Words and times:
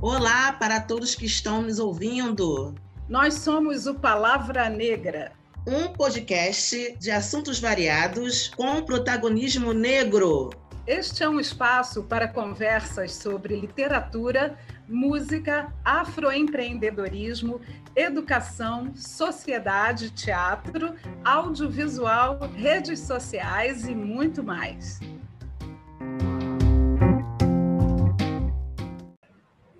Olá 0.00 0.52
para 0.52 0.80
todos 0.80 1.16
que 1.16 1.26
estão 1.26 1.62
nos 1.62 1.80
ouvindo. 1.80 2.72
Nós 3.08 3.34
somos 3.34 3.88
o 3.88 3.96
Palavra 3.96 4.70
Negra, 4.70 5.32
um 5.66 5.88
podcast 5.88 6.96
de 7.00 7.10
assuntos 7.10 7.58
variados 7.58 8.46
com 8.50 8.80
protagonismo 8.80 9.72
negro. 9.72 10.50
Este 10.86 11.24
é 11.24 11.28
um 11.28 11.40
espaço 11.40 12.04
para 12.04 12.28
conversas 12.28 13.12
sobre 13.12 13.58
literatura, 13.58 14.56
música, 14.88 15.74
afroempreendedorismo, 15.84 17.60
educação, 17.96 18.94
sociedade, 18.94 20.10
teatro, 20.10 20.94
audiovisual, 21.24 22.38
redes 22.54 23.00
sociais 23.00 23.88
e 23.88 23.96
muito 23.96 24.44
mais. 24.44 25.00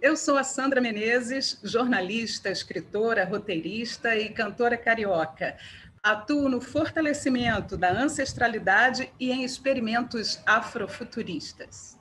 Eu 0.08 0.16
sou 0.16 0.38
a 0.38 0.42
Sandra 0.42 0.80
Menezes, 0.80 1.60
jornalista, 1.62 2.48
escritora, 2.48 3.26
roteirista 3.26 4.16
e 4.16 4.30
cantora 4.30 4.74
carioca. 4.74 5.58
Atuo 6.02 6.48
no 6.48 6.62
fortalecimento 6.62 7.76
da 7.76 7.92
ancestralidade 7.92 9.12
e 9.20 9.30
em 9.30 9.44
experimentos 9.44 10.40
afrofuturistas. 10.46 11.98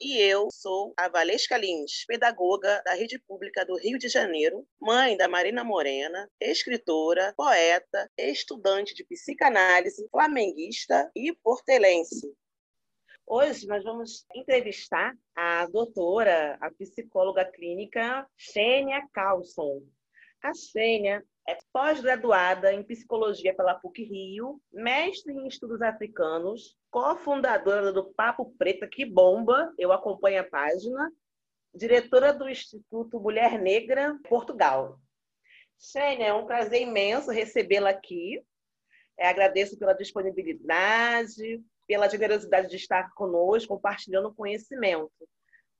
E 0.00 0.16
eu 0.16 0.48
sou 0.50 0.94
a 0.96 1.10
Valesca 1.10 1.58
Lins, 1.58 2.06
pedagoga 2.06 2.82
da 2.86 2.94
Rede 2.94 3.18
Pública 3.18 3.66
do 3.66 3.76
Rio 3.76 3.98
de 3.98 4.08
Janeiro, 4.08 4.66
mãe 4.80 5.14
da 5.14 5.28
Marina 5.28 5.62
Morena, 5.62 6.30
escritora, 6.40 7.34
poeta, 7.36 8.10
estudante 8.16 8.94
de 8.94 9.04
psicanálise, 9.04 10.08
flamenguista 10.10 11.10
e 11.14 11.34
portelense. 11.34 12.34
Hoje 13.28 13.66
nós 13.66 13.82
vamos 13.82 14.24
entrevistar 14.32 15.12
a 15.34 15.66
doutora, 15.66 16.56
a 16.60 16.70
psicóloga 16.70 17.44
clínica 17.44 18.24
Xênia 18.36 19.04
Carlson. 19.12 19.82
A 20.40 20.54
Xênia 20.54 21.24
é 21.48 21.58
pós-graduada 21.72 22.72
em 22.72 22.84
psicologia 22.84 23.52
pela 23.52 23.74
PUC 23.74 24.04
Rio, 24.04 24.60
mestre 24.72 25.32
em 25.32 25.48
estudos 25.48 25.82
africanos, 25.82 26.76
cofundadora 26.88 27.92
do 27.92 28.14
Papo 28.14 28.54
Preta 28.56 28.86
que 28.86 29.04
bomba, 29.04 29.74
eu 29.76 29.90
acompanho 29.90 30.42
a 30.42 30.44
página, 30.44 31.10
diretora 31.74 32.32
do 32.32 32.48
Instituto 32.48 33.18
Mulher 33.18 33.60
Negra 33.60 34.16
Portugal. 34.28 35.00
Xênia, 35.76 36.26
é 36.26 36.32
um 36.32 36.46
prazer 36.46 36.82
imenso 36.82 37.32
recebê-la 37.32 37.90
aqui. 37.90 38.40
É, 39.18 39.28
agradeço 39.28 39.76
pela 39.76 39.94
disponibilidade, 39.94 41.60
pela 41.86 42.08
generosidade 42.08 42.68
de 42.68 42.76
estar 42.76 43.12
conosco, 43.14 43.74
compartilhando 43.74 44.34
conhecimento. 44.34 45.12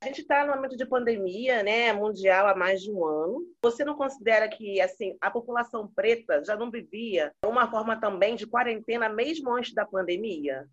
A 0.02 0.06
gente 0.06 0.20
está 0.20 0.44
no 0.44 0.54
momento 0.54 0.76
de 0.76 0.84
pandemia, 0.84 1.62
né, 1.62 1.92
mundial 1.92 2.46
há 2.46 2.54
mais 2.54 2.82
de 2.82 2.92
um 2.92 3.04
ano. 3.04 3.46
Você 3.62 3.82
não 3.84 3.96
considera 3.96 4.46
que 4.48 4.80
assim 4.80 5.16
a 5.20 5.30
população 5.30 5.88
preta 5.88 6.44
já 6.44 6.54
não 6.54 6.70
vivia 6.70 7.32
uma 7.44 7.70
forma 7.70 7.98
também 7.98 8.36
de 8.36 8.46
quarentena 8.46 9.08
mesmo 9.08 9.50
antes 9.52 9.72
da 9.72 9.86
pandemia? 9.86 10.68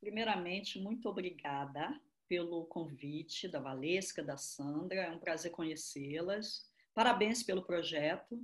Primeiramente, 0.00 0.80
muito 0.80 1.08
obrigada 1.08 2.00
pelo 2.26 2.64
convite 2.64 3.46
da 3.46 3.60
Valesca, 3.60 4.22
da 4.22 4.38
Sandra. 4.38 5.02
É 5.02 5.10
um 5.10 5.18
prazer 5.18 5.52
conhecê-las. 5.52 6.62
Parabéns 6.94 7.42
pelo 7.42 7.62
projeto. 7.62 8.40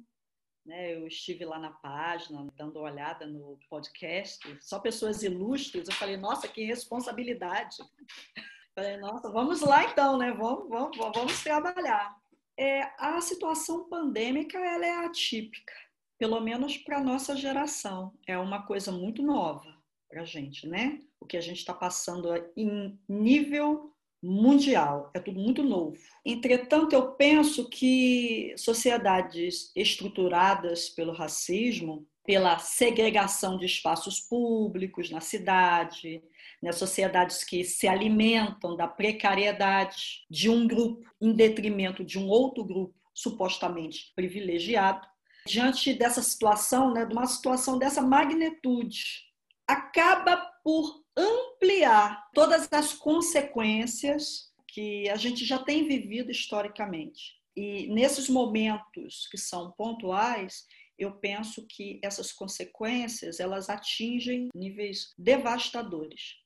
Né? 0.69 0.95
Eu 0.95 1.07
estive 1.07 1.47
lá 1.47 1.59
na 1.59 1.71
página, 1.71 2.47
dando 2.55 2.79
uma 2.79 2.91
olhada 2.91 3.27
no 3.27 3.59
podcast, 3.71 4.39
só 4.61 4.79
pessoas 4.79 5.23
ilustres. 5.23 5.89
Eu 5.89 5.95
falei, 5.95 6.19
nossa, 6.19 6.47
que 6.47 6.63
responsabilidade. 6.63 7.79
Falei, 8.75 8.97
nossa, 8.99 9.29
vamos 9.33 9.61
lá 9.61 9.83
então, 9.91 10.17
né? 10.17 10.31
Vamos, 10.31 10.69
vamos, 10.69 10.97
vamos 10.97 11.43
trabalhar. 11.43 12.17
É, 12.57 12.83
a 12.97 13.21
situação 13.21 13.89
pandêmica 13.89 14.57
ela 14.57 14.87
é 14.87 15.05
atípica, 15.05 15.73
pelo 16.17 16.39
menos 16.39 16.77
para 16.77 16.99
a 16.99 17.03
nossa 17.03 17.35
geração. 17.35 18.15
É 18.25 18.39
uma 18.39 18.65
coisa 18.65 18.93
muito 18.93 19.21
nova 19.21 19.75
para 20.09 20.23
a 20.23 20.25
gente, 20.25 20.69
né? 20.69 21.01
O 21.19 21.27
que 21.27 21.37
a 21.37 21.41
gente 21.41 21.59
está 21.59 21.75
passando 21.75 22.29
em 22.57 22.97
nível 23.09 23.93
mundial, 24.23 25.11
é 25.15 25.21
tudo 25.21 25.39
muito 25.39 25.63
novo. 25.63 25.97
Entretanto, 26.25 26.93
eu 26.93 27.13
penso 27.13 27.69
que 27.69 28.53
sociedades 28.57 29.71
estruturadas 29.77 30.89
pelo 30.89 31.13
racismo, 31.13 32.07
pela 32.25 32.59
segregação 32.59 33.57
de 33.57 33.65
espaços 33.65 34.21
públicos 34.21 35.11
na 35.11 35.21
cidade, 35.21 36.23
né, 36.63 36.73
sociedades 36.73 37.43
que 37.45 37.65
se 37.65 37.89
alimentam 37.89 38.77
da 38.77 38.87
precariedade 38.87 40.27
de 40.29 40.51
um 40.51 40.67
grupo 40.67 41.09
em 41.21 41.33
detrimento 41.33 42.05
de 42.05 42.19
um 42.19 42.29
outro 42.29 42.65
grupo 42.65 42.95
supostamente 43.15 44.13
privilegiado, 44.15 45.07
diante 45.47 45.95
dessa 45.95 46.23
situação, 46.23 46.93
né, 46.93 47.07
de 47.07 47.15
uma 47.15 47.27
situação 47.27 47.79
dessa 47.79 48.03
magnitude, 48.03 49.27
acaba 49.67 50.37
por 50.63 51.03
ampliar 51.19 52.31
todas 52.33 52.69
as 52.73 52.95
consequências 52.95 54.53
que 54.69 55.09
a 55.09 55.17
gente 55.17 55.45
já 55.45 55.59
tem 55.59 55.89
vivido 55.89 56.31
historicamente. 56.31 57.37
E 57.57 57.89
nesses 57.89 58.29
momentos 58.29 59.27
que 59.29 59.37
são 59.37 59.73
pontuais, 59.73 60.65
eu 60.97 61.13
penso 61.13 61.67
que 61.67 61.99
essas 62.03 62.31
consequências 62.31 63.41
elas 63.41 63.69
atingem 63.69 64.49
níveis 64.55 65.13
devastadores, 65.19 66.37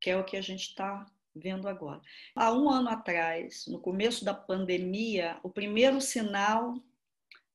que 0.00 0.10
é 0.10 0.16
o 0.16 0.24
que 0.24 0.36
a 0.36 0.40
gente 0.40 0.68
está 0.68 1.04
vendo 1.34 1.68
agora. 1.68 2.00
Há 2.34 2.52
um 2.52 2.68
ano 2.70 2.88
atrás, 2.88 3.64
no 3.66 3.80
começo 3.80 4.24
da 4.24 4.34
pandemia, 4.34 5.38
o 5.42 5.50
primeiro 5.50 6.00
sinal 6.00 6.74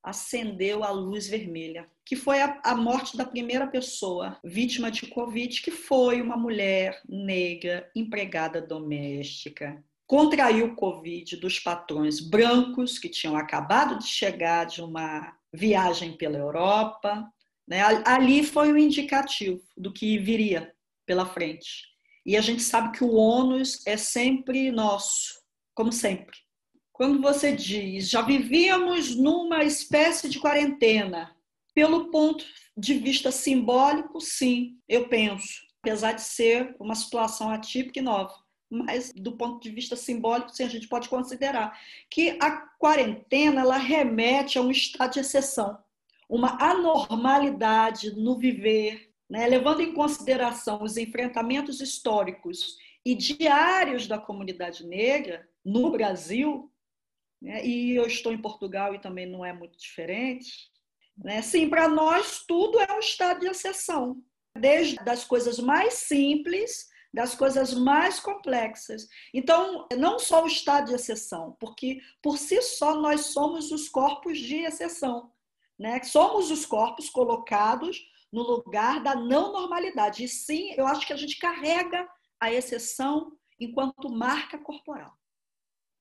acendeu 0.05 0.83
a 0.83 0.91
luz 0.91 1.27
vermelha, 1.27 1.89
que 2.05 2.15
foi 2.15 2.39
a, 2.39 2.61
a, 2.63 2.75
morte 2.75 3.17
da 3.17 3.25
primeira 3.25 3.65
pessoa 3.65 4.39
vítima 4.43 4.91
de 4.91 5.07
Covid, 5.07 5.61
que 5.61 5.71
foi 5.71 6.21
uma 6.21 6.37
mulher 6.37 7.01
negra, 7.09 7.89
empregada 7.95 8.61
doméstica. 8.61 9.83
Contraiu 10.05 10.75
Covid 10.75 11.37
dos 11.37 11.59
patrões 11.59 12.19
brancos 12.19 12.99
que 12.99 13.09
tinham 13.09 13.35
acabado 13.35 13.97
de 13.97 14.05
chegar 14.05 14.65
de 14.65 14.81
uma 14.81 15.35
viagem 15.51 16.15
pela 16.15 16.37
Europa. 16.37 17.27
Né? 17.67 17.81
Ali 18.05 18.43
foi 18.43 18.71
o 18.71 18.75
um 18.75 18.77
indicativo 18.77 19.59
do 19.75 19.91
que 19.91 20.19
viria 20.19 20.71
pela 21.07 21.25
frente. 21.25 21.83
E 22.23 22.37
a 22.37 22.41
gente 22.41 22.61
sabe 22.61 22.95
que 22.95 23.03
o 23.03 23.15
ônus 23.15 23.85
é 23.87 23.97
sempre 23.97 24.71
nosso, 24.71 25.33
como 25.73 25.91
sempre. 25.91 26.44
Quando 26.95 27.21
você 27.21 27.51
diz, 27.51 28.09
já 28.09 28.21
vivíamos 28.21 29.17
numa 29.17 29.65
espécie 29.65 30.29
de 30.29 30.39
quarentena, 30.39 31.35
pelo 31.73 32.09
ponto 32.09 32.45
de 32.77 32.93
vista 32.93 33.31
simbólico, 33.31 34.21
sim, 34.21 34.77
eu 34.87 35.09
penso, 35.09 35.61
apesar 35.83 36.13
de 36.13 36.21
ser 36.21 36.73
uma 36.79 36.95
situação 36.95 37.49
atípica 37.49 37.99
e 37.99 38.01
nova. 38.01 38.33
Mas 38.69 39.11
do 39.13 39.33
ponto 39.33 39.61
de 39.61 39.71
vista 39.71 39.97
simbólico, 39.97 40.55
sim, 40.55 40.63
a 40.63 40.69
gente 40.69 40.87
pode 40.87 41.09
considerar 41.09 41.77
que 42.09 42.37
a 42.41 42.51
quarentena 42.79 43.59
ela 43.59 43.77
remete 43.77 44.57
a 44.57 44.61
um 44.61 44.71
estado 44.71 45.15
de 45.15 45.19
exceção, 45.19 45.77
uma 46.29 46.57
anormalidade 46.63 48.15
no 48.15 48.37
viver, 48.37 49.11
né? 49.29 49.45
levando 49.47 49.81
em 49.81 49.93
consideração 49.93 50.81
os 50.81 50.95
enfrentamentos 50.95 51.81
históricos 51.81 52.77
e 53.03 53.13
diários 53.13 54.07
da 54.07 54.17
comunidade 54.17 54.87
negra 54.87 55.45
no 55.61 55.91
Brasil, 55.91 56.71
né? 57.45 57.63
e 57.63 57.95
eu 57.95 58.07
estou 58.07 58.33
em 58.33 58.41
Portugal 58.41 58.95
e 58.95 58.99
também 58.99 59.27
não 59.27 59.45
é 59.45 59.53
muito 59.53 59.77
diferente. 59.77 60.71
Né? 61.15 61.41
Sim, 61.43 61.69
para 61.69 61.87
nós 61.87 62.43
tudo 62.45 62.79
é 62.79 62.91
um 62.91 62.99
estado 62.99 63.41
de 63.41 63.47
exceção, 63.47 64.21
desde 64.57 64.97
as 65.07 65.23
coisas 65.23 65.59
mais 65.59 65.93
simples 65.93 66.87
das 67.13 67.33
coisas 67.33 67.73
mais 67.73 68.19
complexas. 68.19 69.07
Então, 69.33 69.87
não 69.95 70.19
só 70.19 70.43
o 70.43 70.47
estado 70.47 70.87
de 70.87 70.95
exceção, 70.95 71.55
porque 71.59 72.01
por 72.21 72.37
si 72.37 72.61
só 72.61 72.95
nós 72.95 73.27
somos 73.27 73.71
os 73.71 73.87
corpos 73.87 74.37
de 74.37 74.57
exceção, 74.65 75.31
né? 75.79 76.01
Somos 76.03 76.51
os 76.51 76.65
corpos 76.65 77.09
colocados 77.09 78.05
no 78.33 78.41
lugar 78.41 79.01
da 79.01 79.15
não 79.15 79.53
normalidade. 79.53 80.25
E 80.25 80.27
sim, 80.27 80.73
eu 80.75 80.85
acho 80.85 81.07
que 81.07 81.13
a 81.13 81.17
gente 81.17 81.37
carrega 81.37 82.05
a 82.37 82.51
exceção 82.51 83.31
enquanto 83.57 84.09
marca 84.09 84.57
corporal. 84.57 85.13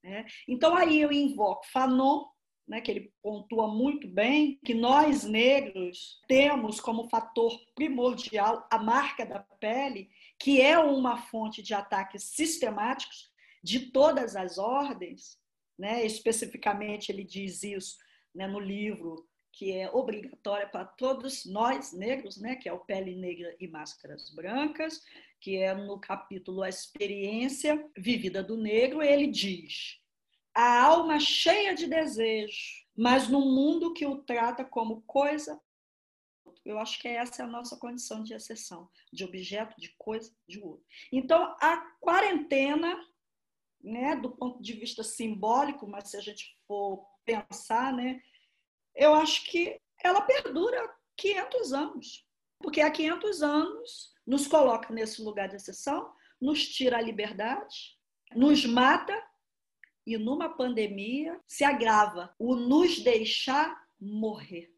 Né? 0.04 0.26
Então, 0.46 0.76
aí 0.76 1.00
eu 1.00 1.10
invoco 1.10 1.66
Fanon, 1.72 2.26
né, 2.68 2.80
que 2.80 2.90
ele 2.90 3.12
pontua 3.22 3.66
muito 3.68 4.06
bem, 4.06 4.58
que 4.64 4.74
nós 4.74 5.24
negros 5.24 6.20
temos 6.28 6.78
como 6.78 7.08
fator 7.08 7.58
primordial 7.74 8.66
a 8.70 8.78
marca 8.78 9.24
da 9.24 9.40
pele, 9.58 10.10
que 10.38 10.60
é 10.60 10.78
uma 10.78 11.16
fonte 11.16 11.62
de 11.62 11.72
ataques 11.72 12.24
sistemáticos 12.24 13.30
de 13.62 13.90
todas 13.90 14.36
as 14.36 14.58
ordens. 14.58 15.38
Né? 15.78 16.04
Especificamente, 16.04 17.10
ele 17.10 17.24
diz 17.24 17.62
isso 17.62 17.96
né, 18.34 18.46
no 18.46 18.60
livro 18.60 19.26
que 19.52 19.72
é 19.72 19.90
obrigatória 19.90 20.68
para 20.68 20.84
todos 20.84 21.46
nós 21.46 21.92
negros, 21.92 22.36
né, 22.36 22.56
que 22.56 22.68
é 22.68 22.72
o 22.72 22.80
Pele 22.80 23.14
Negra 23.14 23.54
e 23.60 23.68
Máscaras 23.68 24.28
Brancas, 24.34 25.00
que 25.44 25.58
é 25.58 25.74
no 25.74 26.00
capítulo 26.00 26.62
A 26.62 26.70
Experiência 26.70 27.86
Vivida 27.94 28.42
do 28.42 28.56
Negro, 28.56 29.02
ele 29.02 29.26
diz: 29.26 30.00
a 30.54 30.84
alma 30.84 31.20
cheia 31.20 31.74
de 31.74 31.86
desejo, 31.86 32.86
mas 32.96 33.28
num 33.28 33.54
mundo 33.54 33.92
que 33.92 34.06
o 34.06 34.22
trata 34.22 34.64
como 34.64 35.02
coisa. 35.02 35.60
Eu 36.64 36.78
acho 36.78 36.98
que 36.98 37.08
essa 37.08 37.42
é 37.42 37.44
a 37.44 37.48
nossa 37.48 37.76
condição 37.76 38.22
de 38.22 38.32
exceção, 38.32 38.88
de 39.12 39.22
objeto, 39.22 39.78
de 39.78 39.94
coisa, 39.98 40.34
de 40.48 40.58
outro. 40.60 40.82
Então, 41.12 41.54
a 41.60 41.76
quarentena, 42.00 42.98
né, 43.82 44.16
do 44.16 44.30
ponto 44.30 44.62
de 44.62 44.72
vista 44.72 45.04
simbólico, 45.04 45.86
mas 45.86 46.08
se 46.08 46.16
a 46.16 46.22
gente 46.22 46.58
for 46.66 47.06
pensar, 47.22 47.92
né, 47.92 48.18
eu 48.94 49.12
acho 49.12 49.44
que 49.44 49.78
ela 50.02 50.22
perdura 50.22 50.90
500 51.18 51.72
anos. 51.74 52.23
Porque 52.58 52.80
há 52.80 52.90
500 52.90 53.42
anos 53.42 54.12
nos 54.26 54.46
coloca 54.46 54.92
nesse 54.92 55.22
lugar 55.22 55.48
de 55.48 55.56
exceção, 55.56 56.12
nos 56.40 56.66
tira 56.66 56.98
a 56.98 57.02
liberdade, 57.02 57.98
nos 58.34 58.64
mata 58.64 59.14
e 60.06 60.16
numa 60.18 60.48
pandemia 60.48 61.40
se 61.46 61.64
agrava 61.64 62.34
o 62.38 62.54
nos 62.54 63.00
deixar 63.00 63.86
morrer. 64.00 64.74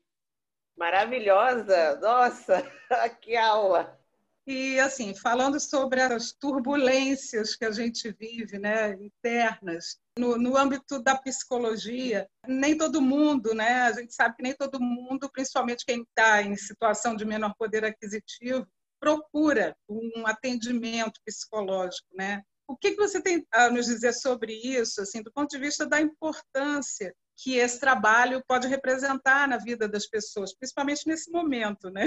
Maravilhosa! 0.76 1.98
Nossa, 2.00 2.62
que 3.22 3.36
aula! 3.36 3.98
E 4.46 4.78
assim, 4.78 5.12
falando 5.12 5.58
sobre 5.58 6.00
as 6.00 6.30
turbulências 6.32 7.56
que 7.56 7.64
a 7.64 7.72
gente 7.72 8.12
vive, 8.12 8.58
né, 8.58 8.92
internas, 8.92 9.98
no, 10.16 10.38
no 10.38 10.56
âmbito 10.56 11.02
da 11.02 11.16
psicologia, 11.16 12.28
nem 12.46 12.78
todo 12.78 13.02
mundo, 13.02 13.52
né, 13.52 13.82
a 13.82 13.92
gente 13.92 14.14
sabe 14.14 14.36
que 14.36 14.42
nem 14.44 14.54
todo 14.54 14.80
mundo, 14.80 15.28
principalmente 15.32 15.84
quem 15.84 16.02
está 16.02 16.42
em 16.42 16.56
situação 16.56 17.16
de 17.16 17.24
menor 17.24 17.54
poder 17.58 17.84
aquisitivo, 17.84 18.64
procura 19.00 19.76
um 19.88 20.26
atendimento 20.26 21.20
psicológico, 21.24 22.08
né? 22.14 22.42
O 22.68 22.76
que, 22.76 22.92
que 22.92 22.96
você 22.96 23.20
tem 23.20 23.46
a 23.52 23.68
nos 23.68 23.86
dizer 23.86 24.12
sobre 24.12 24.52
isso, 24.52 25.00
assim, 25.00 25.22
do 25.22 25.32
ponto 25.32 25.50
de 25.50 25.58
vista 25.58 25.86
da 25.86 26.00
importância 26.00 27.14
que 27.36 27.56
esse 27.56 27.78
trabalho 27.78 28.42
pode 28.46 28.66
representar 28.66 29.46
na 29.46 29.58
vida 29.58 29.88
das 29.88 30.06
pessoas, 30.06 30.54
principalmente 30.54 31.06
nesse 31.06 31.30
momento, 31.30 31.90
né? 31.90 32.04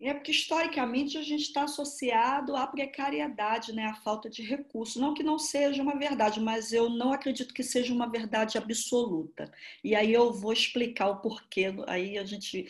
É 0.00 0.14
porque 0.14 0.30
historicamente 0.30 1.18
a 1.18 1.22
gente 1.22 1.42
está 1.42 1.64
associado 1.64 2.56
à 2.56 2.66
precariedade, 2.66 3.72
né, 3.72 3.84
à 3.84 3.94
falta 3.94 4.30
de 4.30 4.42
recursos. 4.42 4.96
Não 4.96 5.12
que 5.12 5.22
não 5.22 5.38
seja 5.38 5.82
uma 5.82 5.98
verdade, 5.98 6.40
mas 6.40 6.72
eu 6.72 6.88
não 6.88 7.12
acredito 7.12 7.52
que 7.52 7.62
seja 7.62 7.92
uma 7.92 8.08
verdade 8.08 8.56
absoluta. 8.56 9.52
E 9.84 9.94
aí 9.94 10.10
eu 10.12 10.32
vou 10.32 10.52
explicar 10.54 11.08
o 11.08 11.20
porquê. 11.20 11.66
Aí 11.86 12.16
a 12.16 12.24
gente 12.24 12.66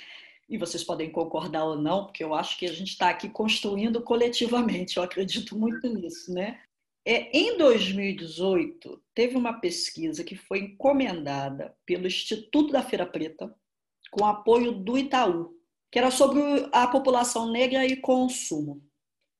e 0.49 0.59
vocês 0.59 0.82
podem 0.82 1.09
concordar 1.09 1.65
ou 1.65 1.77
não, 1.77 2.06
porque 2.06 2.25
eu 2.25 2.35
acho 2.35 2.59
que 2.59 2.67
a 2.67 2.73
gente 2.73 2.88
está 2.88 3.09
aqui 3.09 3.29
construindo 3.29 4.03
coletivamente, 4.03 4.97
eu 4.97 5.03
acredito 5.05 5.56
muito 5.56 5.87
nisso, 5.87 6.35
né? 6.35 6.61
É, 7.06 7.31
em 7.37 7.56
2018, 7.56 9.00
teve 9.15 9.37
uma 9.37 9.61
pesquisa 9.61 10.25
que 10.25 10.35
foi 10.35 10.59
encomendada 10.59 11.75
pelo 11.87 12.09
Instituto 12.09 12.73
da 12.73 12.83
Feira 12.83 13.06
Preta, 13.06 13.55
com 14.11 14.26
apoio 14.26 14.73
do 14.73 14.99
Itaú, 14.99 15.55
que 15.90 15.98
era 15.98 16.10
sobre 16.10 16.40
a 16.72 16.87
população 16.87 17.50
negra 17.50 17.84
e 17.84 17.96
consumo. 17.96 18.82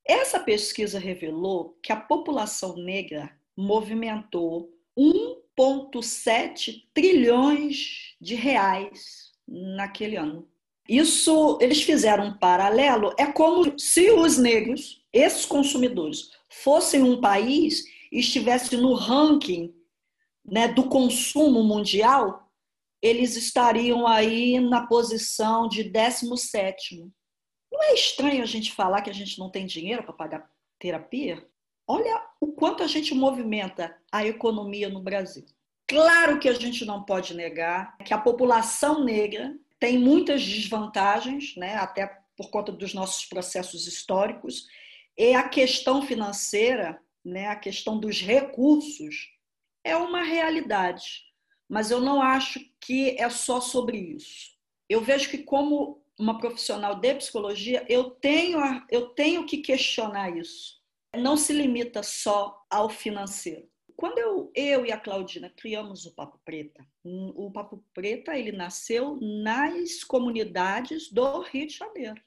Essa 0.05 0.41
pesquisa 0.41 0.99
revelou 0.99 1.79
que 1.83 1.93
a 1.93 1.97
população 1.97 2.77
negra 2.77 3.31
movimentou 3.57 4.71
1,7 4.99 6.85
trilhões 6.93 8.17
de 8.21 8.35
reais 8.35 9.31
naquele 9.47 10.17
ano. 10.17 10.49
Isso, 10.89 11.59
eles 11.61 11.83
fizeram 11.83 12.27
um 12.27 12.39
paralelo, 12.39 13.15
é 13.17 13.27
como 13.27 13.79
se 13.79 14.11
os 14.11 14.37
negros, 14.37 15.05
esses 15.13 15.47
consumidores, 15.47 16.31
fossem 16.49 17.03
um 17.03 17.21
país 17.21 17.85
e 18.11 18.19
estivessem 18.19 18.81
no 18.81 18.95
ranking 18.95 19.73
né, 20.45 20.67
do 20.67 20.89
consumo 20.89 21.63
mundial, 21.63 22.50
eles 23.03 23.37
estariam 23.37 24.07
aí 24.07 24.61
na 24.61 24.87
posição 24.87 25.69
de 25.69 25.85
17. 25.85 27.07
Não 27.73 27.83
é 27.83 27.95
estranho 27.95 28.43
a 28.43 28.47
gente 28.47 28.73
falar 28.73 29.03
que 29.03 29.11
a 29.11 29.15
gente 29.15 29.39
não 29.39 29.51
tem 29.51 29.67
dinheiro 29.67 30.03
para 30.03 30.13
pagar 30.13 30.51
terapia? 30.79 31.47
Olha 31.87 32.23
o 32.41 32.53
quanto 32.53 32.83
a 32.83 32.87
gente 32.87 33.15
movimenta 33.15 33.97
a 34.13 34.25
economia 34.25 34.89
no 34.89 35.03
Brasil. 35.03 35.45
Claro 35.89 36.39
que 36.39 36.49
a 36.49 36.53
gente 36.53 36.85
não 36.85 37.03
pode 37.05 37.35
negar 37.35 37.97
que 37.99 38.15
a 38.15 38.19
população 38.19 39.03
negra 39.03 39.57
tem 39.79 39.99
muitas 39.99 40.47
desvantagens, 40.47 41.57
né, 41.57 41.75
até 41.77 42.07
por 42.37 42.51
conta 42.51 42.71
dos 42.71 42.95
nossos 42.95 43.25
processos 43.27 43.87
históricos, 43.87 44.67
e 45.17 45.35
a 45.35 45.49
questão 45.49 46.03
financeira, 46.03 47.01
né, 47.25 47.49
a 47.49 47.57
questão 47.57 47.99
dos 47.99 48.21
recursos, 48.21 49.29
é 49.83 49.97
uma 49.97 50.23
realidade. 50.23 51.25
Mas 51.71 51.93
eu 51.93 52.01
não 52.01 52.21
acho 52.21 52.59
que 52.81 53.11
é 53.11 53.31
só 53.31 53.61
sobre 53.61 53.97
isso. 53.97 54.51
Eu 54.89 55.01
vejo 55.01 55.31
que, 55.31 55.39
como 55.39 56.03
uma 56.19 56.37
profissional 56.37 56.97
de 56.97 57.15
psicologia, 57.15 57.87
eu 57.89 58.11
tenho, 58.11 58.59
eu 58.91 59.11
tenho 59.11 59.47
que 59.47 59.59
questionar 59.59 60.37
isso. 60.37 60.81
Não 61.17 61.37
se 61.37 61.53
limita 61.53 62.03
só 62.03 62.61
ao 62.69 62.91
financeiro. 62.91 63.71
Quando 63.97 64.19
eu, 64.19 64.51
eu 64.53 64.85
e 64.85 64.91
a 64.91 64.99
Claudina 64.99 65.49
criamos 65.49 66.07
o 66.07 66.15
Papo 66.15 66.41
Preta, 66.45 66.85
o 67.05 67.53
Papo 67.53 67.85
Preta 67.95 68.37
ele 68.37 68.51
nasceu 68.51 69.19
nas 69.21 70.03
comunidades 70.03 71.13
do 71.13 71.41
Rio 71.43 71.67
de 71.69 71.77
Janeiro, 71.77 72.21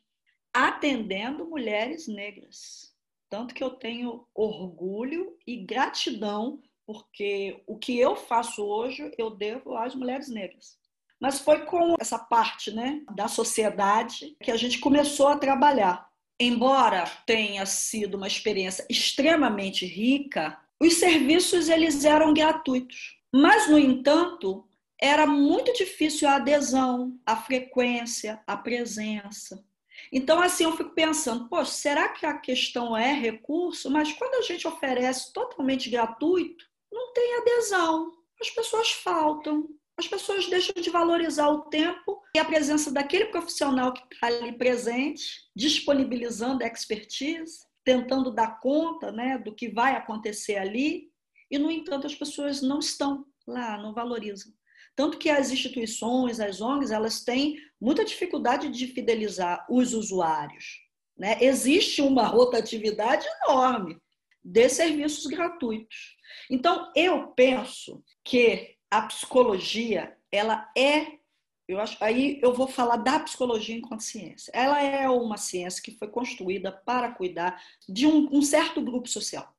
atendendo 0.53 1.45
mulheres 1.45 2.07
negras. 2.07 2.95
Tanto 3.29 3.53
que 3.53 3.63
eu 3.63 3.71
tenho 3.71 4.25
orgulho 4.33 5.35
e 5.45 5.57
gratidão, 5.57 6.61
porque 6.85 7.61
o 7.67 7.77
que 7.77 7.97
eu 7.99 8.15
faço 8.15 8.63
hoje 8.63 9.11
eu 9.17 9.29
devo 9.29 9.75
às 9.77 9.95
mulheres 9.95 10.29
negras. 10.29 10.77
Mas 11.19 11.39
foi 11.39 11.65
com 11.65 11.95
essa 11.99 12.19
parte 12.19 12.71
né, 12.71 13.01
da 13.15 13.27
sociedade 13.27 14.35
que 14.41 14.51
a 14.51 14.57
gente 14.57 14.79
começou 14.79 15.27
a 15.27 15.37
trabalhar. 15.37 16.09
Embora 16.39 17.05
tenha 17.25 17.65
sido 17.65 18.15
uma 18.15 18.27
experiência 18.27 18.85
extremamente 18.89 19.85
rica, 19.85 20.59
os 20.81 20.95
serviços 20.95 21.69
eles 21.69 22.03
eram 22.03 22.33
gratuitos. 22.33 23.21
Mas, 23.33 23.69
no 23.69 23.79
entanto, 23.79 24.67
era 24.99 25.25
muito 25.25 25.71
difícil 25.73 26.27
a 26.27 26.35
adesão, 26.35 27.17
a 27.25 27.37
frequência, 27.37 28.41
a 28.45 28.57
presença. 28.57 29.63
Então, 30.11 30.41
assim, 30.41 30.65
eu 30.65 30.75
fico 30.75 30.89
pensando, 30.89 31.47
poxa, 31.47 31.71
será 31.71 32.09
que 32.09 32.25
a 32.25 32.37
questão 32.37 32.95
é 32.97 33.13
recurso? 33.13 33.89
Mas 33.89 34.11
quando 34.13 34.35
a 34.35 34.41
gente 34.41 34.67
oferece 34.67 35.31
totalmente 35.31 35.89
gratuito, 35.89 36.65
não 36.93 37.11
tem 37.11 37.37
adesão. 37.37 38.13
As 38.39 38.49
pessoas 38.49 38.91
faltam, 38.91 39.67
as 39.97 40.07
pessoas 40.07 40.47
deixam 40.47 40.81
de 40.81 40.89
valorizar 40.89 41.49
o 41.49 41.63
tempo 41.63 42.21
e 42.35 42.39
a 42.39 42.45
presença 42.45 42.91
daquele 42.91 43.25
profissional 43.25 43.93
que 43.93 44.03
está 44.13 44.27
ali 44.27 44.53
presente, 44.57 45.49
disponibilizando 45.55 46.63
a 46.63 46.67
expertise 46.67 47.59
tentando 47.83 48.31
dar 48.31 48.59
conta 48.59 49.11
né, 49.11 49.37
do 49.37 49.53
que 49.53 49.69
vai 49.69 49.95
acontecer 49.95 50.55
ali, 50.55 51.11
e, 51.51 51.57
no 51.57 51.69
entanto, 51.69 52.07
as 52.07 52.15
pessoas 52.15 52.61
não 52.61 52.79
estão 52.79 53.25
lá, 53.45 53.77
não 53.77 53.93
valorizam. 53.93 54.51
Tanto 54.95 55.17
que 55.17 55.29
as 55.29 55.51
instituições, 55.51 56.39
as 56.39 56.61
ONGs, 56.61 56.91
elas 56.91 57.23
têm 57.23 57.57
muita 57.79 58.05
dificuldade 58.05 58.69
de 58.69 58.87
fidelizar 58.87 59.65
os 59.69 59.93
usuários. 59.93 60.79
Né? 61.17 61.37
Existe 61.41 62.01
uma 62.01 62.25
rotatividade 62.25 63.25
enorme 63.43 63.97
de 64.43 64.69
serviços 64.69 65.25
gratuitos. 65.25 66.17
Então, 66.49 66.91
eu 66.95 67.27
penso 67.29 68.03
que 68.23 68.75
a 68.91 69.03
psicologia 69.03 70.17
ela 70.31 70.69
é 70.77 71.23
eu 71.67 71.79
acho, 71.79 71.97
aí 72.03 72.39
eu 72.43 72.53
vou 72.53 72.67
falar 72.67 72.97
da 72.97 73.19
psicologia 73.19 73.75
enquanto 73.75 74.03
ciência. 74.03 74.51
Ela 74.53 74.81
é 74.81 75.09
uma 75.09 75.37
ciência 75.37 75.81
que 75.81 75.97
foi 75.97 76.09
construída 76.09 76.71
para 76.71 77.13
cuidar 77.13 77.61
de 77.87 78.05
um, 78.05 78.29
um 78.33 78.41
certo 78.41 78.81
grupo 78.81 79.07
social. 79.07 79.55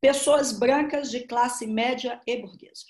Pessoas 0.00 0.52
brancas 0.52 1.10
de 1.10 1.20
classe 1.20 1.66
média 1.66 2.20
e 2.26 2.36
burguesa. 2.36 2.84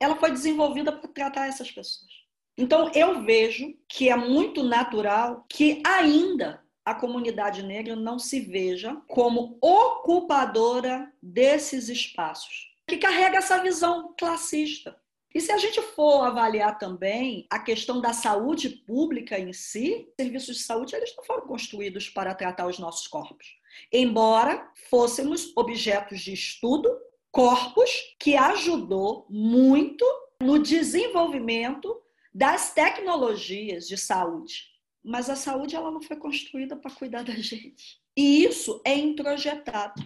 Ela 0.00 0.16
foi 0.16 0.32
desenvolvida 0.32 0.90
para 0.90 1.08
tratar 1.08 1.46
essas 1.46 1.70
pessoas. 1.70 2.10
Então, 2.58 2.90
eu 2.92 3.22
vejo 3.24 3.72
que 3.88 4.08
é 4.08 4.16
muito 4.16 4.62
natural 4.62 5.46
que 5.48 5.80
ainda 5.86 6.61
a 6.84 6.94
comunidade 6.94 7.62
negra 7.62 7.94
não 7.94 8.18
se 8.18 8.40
veja 8.40 8.96
como 9.08 9.56
ocupadora 9.60 11.12
desses 11.22 11.88
espaços, 11.88 12.72
que 12.86 12.96
carrega 12.96 13.38
essa 13.38 13.62
visão 13.62 14.14
classista. 14.18 14.96
E 15.34 15.40
se 15.40 15.50
a 15.50 15.56
gente 15.56 15.80
for 15.80 16.24
avaliar 16.24 16.78
também 16.78 17.46
a 17.48 17.58
questão 17.58 18.00
da 18.00 18.12
saúde 18.12 18.68
pública 18.68 19.38
em 19.38 19.52
si, 19.52 20.12
serviços 20.20 20.58
de 20.58 20.62
saúde 20.62 20.94
eles 20.94 21.14
não 21.16 21.24
foram 21.24 21.46
construídos 21.46 22.08
para 22.08 22.34
tratar 22.34 22.66
os 22.66 22.78
nossos 22.78 23.06
corpos. 23.06 23.56
Embora 23.90 24.70
fôssemos 24.90 25.52
objetos 25.56 26.20
de 26.20 26.34
estudo, 26.34 26.90
corpos 27.30 28.14
que 28.18 28.36
ajudou 28.36 29.26
muito 29.30 30.04
no 30.38 30.58
desenvolvimento 30.58 31.98
das 32.34 32.74
tecnologias 32.74 33.88
de 33.88 33.96
saúde. 33.96 34.71
Mas 35.04 35.28
a 35.28 35.36
saúde 35.36 35.74
ela 35.74 35.90
não 35.90 36.00
foi 36.00 36.16
construída 36.16 36.76
para 36.76 36.90
cuidar 36.90 37.24
da 37.24 37.34
gente. 37.34 38.00
E 38.16 38.44
isso 38.44 38.80
é 38.84 38.96
introjetado 38.96 40.02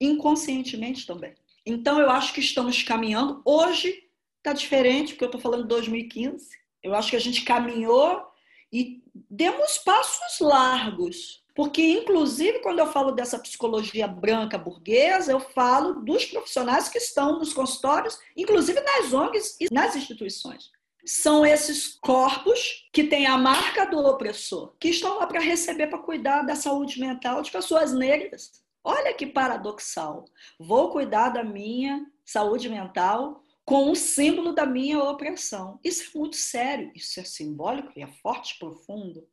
inconscientemente 0.00 1.06
também. 1.06 1.34
Então, 1.64 2.00
eu 2.00 2.10
acho 2.10 2.34
que 2.34 2.40
estamos 2.40 2.82
caminhando. 2.82 3.40
Hoje 3.44 4.08
está 4.38 4.52
diferente, 4.52 5.12
porque 5.12 5.24
eu 5.24 5.28
estou 5.28 5.40
falando 5.40 5.62
de 5.62 5.68
2015. 5.68 6.48
Eu 6.82 6.94
acho 6.94 7.10
que 7.10 7.16
a 7.16 7.20
gente 7.20 7.44
caminhou 7.44 8.20
e 8.72 9.02
demos 9.30 9.78
passos 9.78 10.40
largos. 10.40 11.42
Porque, 11.54 11.82
inclusive, 11.82 12.60
quando 12.60 12.78
eu 12.78 12.86
falo 12.86 13.12
dessa 13.12 13.38
psicologia 13.38 14.08
branca 14.08 14.56
burguesa, 14.56 15.30
eu 15.30 15.38
falo 15.38 16.02
dos 16.02 16.24
profissionais 16.24 16.88
que 16.88 16.98
estão 16.98 17.38
nos 17.38 17.52
consultórios, 17.52 18.18
inclusive 18.36 18.80
nas 18.80 19.12
ONGs 19.12 19.56
e 19.60 19.72
nas 19.72 19.94
instituições. 19.94 20.70
São 21.04 21.44
esses 21.44 21.94
corpos 21.94 22.88
que 22.92 23.04
têm 23.04 23.26
a 23.26 23.36
marca 23.36 23.84
do 23.84 23.98
opressor, 23.98 24.74
que 24.78 24.88
estão 24.88 25.18
lá 25.18 25.26
para 25.26 25.40
receber, 25.40 25.88
para 25.88 25.98
cuidar 25.98 26.42
da 26.42 26.54
saúde 26.54 27.00
mental 27.00 27.42
de 27.42 27.50
pessoas 27.50 27.92
negras. 27.92 28.62
Olha 28.84 29.14
que 29.14 29.26
paradoxal. 29.26 30.24
Vou 30.58 30.90
cuidar 30.90 31.30
da 31.30 31.44
minha 31.44 32.04
saúde 32.24 32.68
mental 32.68 33.42
com 33.64 33.90
o 33.90 33.96
símbolo 33.96 34.52
da 34.52 34.66
minha 34.66 35.02
opressão. 35.02 35.78
Isso 35.84 36.10
é 36.14 36.18
muito 36.18 36.36
sério, 36.36 36.92
isso 36.94 37.20
é 37.20 37.24
simbólico 37.24 37.92
e 37.96 38.02
é 38.02 38.06
forte, 38.06 38.58
profundo. 38.58 39.26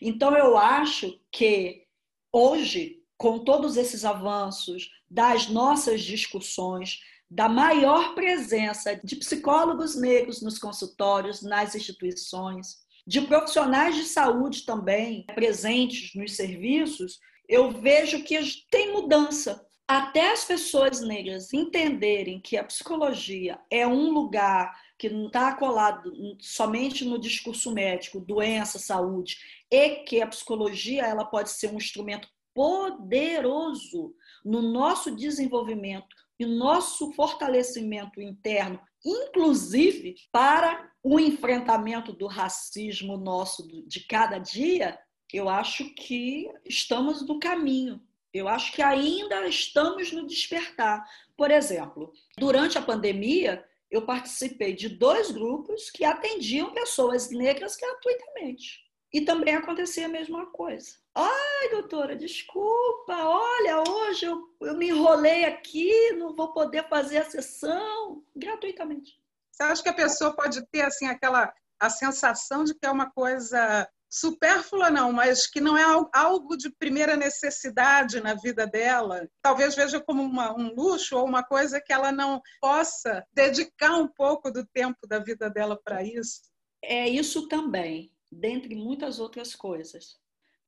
Então, 0.00 0.36
eu 0.36 0.56
acho 0.56 1.20
que 1.30 1.86
hoje, 2.32 3.02
com 3.16 3.38
todos 3.38 3.76
esses 3.76 4.04
avanços, 4.04 4.90
das 5.10 5.48
nossas 5.48 6.02
discussões, 6.02 7.00
da 7.30 7.48
maior 7.48 8.14
presença 8.14 8.98
de 9.04 9.14
psicólogos 9.14 9.94
negros 9.94 10.42
nos 10.42 10.58
consultórios, 10.58 11.42
nas 11.42 11.76
instituições, 11.76 12.78
de 13.06 13.20
profissionais 13.20 13.94
de 13.94 14.04
saúde 14.04 14.64
também 14.64 15.24
presentes 15.34 16.12
nos 16.14 16.34
serviços, 16.34 17.18
eu 17.48 17.70
vejo 17.70 18.24
que 18.24 18.38
tem 18.70 18.92
mudança. 18.92 19.64
Até 19.86 20.32
as 20.32 20.44
pessoas 20.44 21.00
negras 21.00 21.52
entenderem 21.52 22.40
que 22.40 22.56
a 22.56 22.64
psicologia 22.64 23.58
é 23.70 23.86
um 23.86 24.10
lugar 24.10 24.72
que 24.96 25.08
não 25.08 25.26
está 25.26 25.54
colado 25.56 26.12
somente 26.38 27.04
no 27.04 27.18
discurso 27.18 27.72
médico, 27.72 28.20
doença, 28.20 28.78
saúde, 28.78 29.36
e 29.70 30.04
que 30.04 30.20
a 30.20 30.26
psicologia 30.26 31.04
ela 31.04 31.24
pode 31.24 31.50
ser 31.50 31.72
um 31.72 31.76
instrumento 31.76 32.28
poderoso 32.54 34.14
no 34.44 34.62
nosso 34.62 35.14
desenvolvimento 35.14 36.14
e 36.40 36.46
nosso 36.46 37.12
fortalecimento 37.12 38.18
interno, 38.18 38.80
inclusive 39.04 40.14
para 40.32 40.90
o 41.02 41.20
enfrentamento 41.20 42.14
do 42.14 42.26
racismo 42.26 43.18
nosso 43.18 43.68
de 43.86 44.06
cada 44.06 44.38
dia, 44.38 44.98
eu 45.30 45.50
acho 45.50 45.94
que 45.94 46.50
estamos 46.64 47.26
no 47.26 47.38
caminho. 47.38 48.00
Eu 48.32 48.48
acho 48.48 48.72
que 48.72 48.80
ainda 48.80 49.46
estamos 49.46 50.12
no 50.12 50.26
despertar. 50.26 51.04
Por 51.36 51.50
exemplo, 51.50 52.10
durante 52.38 52.78
a 52.78 52.82
pandemia, 52.82 53.62
eu 53.90 54.06
participei 54.06 54.72
de 54.72 54.88
dois 54.88 55.30
grupos 55.30 55.90
que 55.90 56.04
atendiam 56.04 56.72
pessoas 56.72 57.30
negras 57.30 57.76
gratuitamente. 57.76 58.80
E 59.12 59.20
também 59.20 59.56
acontecia 59.56 60.06
a 60.06 60.08
mesma 60.08 60.46
coisa. 60.46 60.99
Ai, 61.14 61.68
doutora, 61.70 62.14
desculpa, 62.14 63.14
olha, 63.14 63.82
hoje 63.88 64.26
eu, 64.26 64.42
eu 64.60 64.76
me 64.76 64.88
enrolei 64.88 65.44
aqui, 65.44 66.12
não 66.12 66.34
vou 66.34 66.52
poder 66.52 66.88
fazer 66.88 67.18
a 67.18 67.30
sessão 67.30 68.24
gratuitamente. 68.34 69.20
Você 69.50 69.62
acha 69.62 69.82
que 69.82 69.88
a 69.88 69.94
pessoa 69.94 70.34
pode 70.34 70.64
ter 70.68 70.82
assim 70.82 71.06
aquela 71.06 71.52
a 71.78 71.88
sensação 71.88 72.62
de 72.62 72.74
que 72.74 72.86
é 72.86 72.90
uma 72.90 73.10
coisa 73.10 73.88
supérflua 74.10 74.90
não, 74.90 75.12
mas 75.12 75.46
que 75.46 75.60
não 75.60 75.78
é 75.78 75.84
algo 76.12 76.56
de 76.56 76.68
primeira 76.68 77.16
necessidade 77.16 78.20
na 78.20 78.34
vida 78.34 78.66
dela, 78.66 79.26
talvez 79.40 79.74
veja 79.74 80.00
como 80.00 80.22
uma, 80.22 80.52
um 80.52 80.74
luxo 80.74 81.16
ou 81.16 81.24
uma 81.24 81.44
coisa 81.44 81.80
que 81.80 81.92
ela 81.92 82.10
não 82.10 82.42
possa 82.60 83.24
dedicar 83.32 83.96
um 83.96 84.08
pouco 84.08 84.50
do 84.50 84.66
tempo 84.66 85.06
da 85.06 85.20
vida 85.20 85.48
dela 85.48 85.80
para 85.82 86.02
isso. 86.02 86.42
É 86.82 87.08
isso 87.08 87.46
também, 87.48 88.12
dentre 88.30 88.74
muitas 88.74 89.20
outras 89.20 89.54
coisas. 89.54 90.18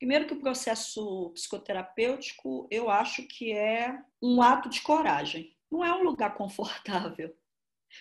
Primeiro 0.03 0.27
que 0.27 0.35
o 0.35 0.41
processo 0.41 1.31
psicoterapêutico, 1.33 2.67
eu 2.73 2.91
acho 2.91 3.23
que 3.23 3.53
é 3.53 3.97
um 4.21 4.43
ato 4.43 4.69
de 4.69 4.81
coragem. 4.81 5.57
Não 5.71 5.85
é 5.85 5.95
um 5.95 6.03
lugar 6.03 6.35
confortável. 6.35 7.33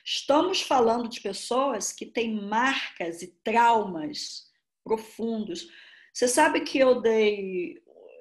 Estamos 0.04 0.64
falando 0.64 1.08
de 1.08 1.22
pessoas 1.22 1.92
que 1.92 2.08
têm 2.08 2.42
marcas 2.42 3.22
e 3.22 3.28
traumas 3.44 4.50
profundos. 4.84 5.68
Você 6.12 6.28
sabe 6.28 6.62
que 6.62 6.80
eu 6.80 7.02
dei, 7.02 7.76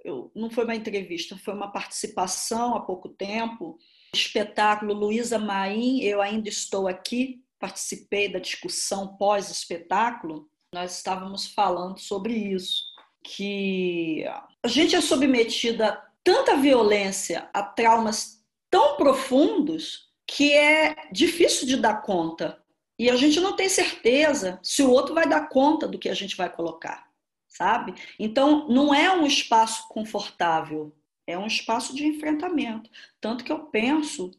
eu, 0.04 0.30
não 0.36 0.50
foi 0.50 0.64
uma 0.64 0.76
entrevista, 0.76 1.38
foi 1.38 1.54
uma 1.54 1.72
participação 1.72 2.74
há 2.74 2.80
pouco 2.82 3.08
tempo, 3.08 3.78
espetáculo 4.14 4.92
Luísa 4.92 5.38
Maim, 5.38 6.02
eu 6.02 6.20
ainda 6.20 6.50
estou 6.50 6.86
aqui, 6.86 7.42
participei 7.58 8.30
da 8.30 8.40
discussão 8.40 9.16
pós-espetáculo, 9.16 10.50
nós 10.74 10.98
estávamos 10.98 11.46
falando 11.46 11.98
sobre 11.98 12.34
isso, 12.34 12.89
que 13.22 14.24
a 14.62 14.68
gente 14.68 14.94
é 14.96 15.00
submetida 15.00 15.88
a 15.88 16.10
tanta 16.24 16.56
violência, 16.56 17.48
a 17.52 17.62
traumas 17.62 18.44
tão 18.70 18.96
profundos, 18.96 20.10
que 20.26 20.52
é 20.52 20.94
difícil 21.10 21.66
de 21.66 21.76
dar 21.76 22.02
conta. 22.02 22.62
E 22.98 23.10
a 23.10 23.16
gente 23.16 23.40
não 23.40 23.56
tem 23.56 23.68
certeza 23.68 24.60
se 24.62 24.82
o 24.82 24.90
outro 24.90 25.14
vai 25.14 25.28
dar 25.28 25.48
conta 25.48 25.88
do 25.88 25.98
que 25.98 26.08
a 26.08 26.14
gente 26.14 26.36
vai 26.36 26.48
colocar, 26.48 27.08
sabe? 27.48 27.94
Então, 28.18 28.68
não 28.68 28.94
é 28.94 29.10
um 29.10 29.26
espaço 29.26 29.88
confortável, 29.88 30.94
é 31.26 31.36
um 31.36 31.46
espaço 31.46 31.94
de 31.94 32.06
enfrentamento. 32.06 32.90
Tanto 33.20 33.42
que 33.42 33.50
eu 33.50 33.64
penso 33.66 34.30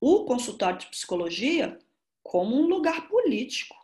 o 0.00 0.24
consultório 0.24 0.78
de 0.78 0.86
psicologia 0.86 1.78
como 2.22 2.56
um 2.56 2.66
lugar 2.66 3.08
político. 3.08 3.76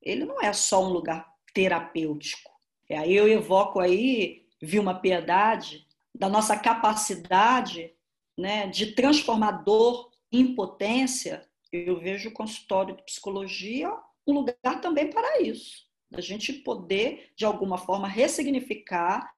Ele 0.00 0.24
não 0.24 0.40
é 0.40 0.52
só 0.52 0.82
um 0.84 0.88
lugar 0.88 1.32
terapêutico. 1.52 2.55
E 2.88 2.94
aí 2.94 3.14
eu 3.14 3.28
evoco 3.28 3.80
aí, 3.80 4.46
Vilma 4.60 4.94
Piedade, 5.00 5.86
da 6.14 6.28
nossa 6.28 6.56
capacidade 6.56 7.92
né, 8.38 8.66
de 8.66 8.92
transformador 8.92 10.10
em 10.32 10.54
potência 10.54 11.46
eu 11.72 11.98
vejo 11.98 12.28
o 12.28 12.32
consultório 12.32 12.96
de 12.96 13.02
psicologia 13.04 13.92
um 14.26 14.32
lugar 14.32 14.80
também 14.80 15.10
para 15.10 15.40
isso, 15.40 15.84
da 16.10 16.20
gente 16.20 16.52
poder, 16.52 17.32
de 17.36 17.44
alguma 17.44 17.78
forma, 17.78 18.08
ressignificar 18.08 19.32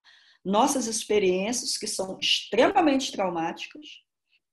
nossas 0.44 0.86
experiências, 0.86 1.76
que 1.76 1.86
são 1.86 2.18
extremamente 2.18 3.12
traumáticas. 3.12 4.02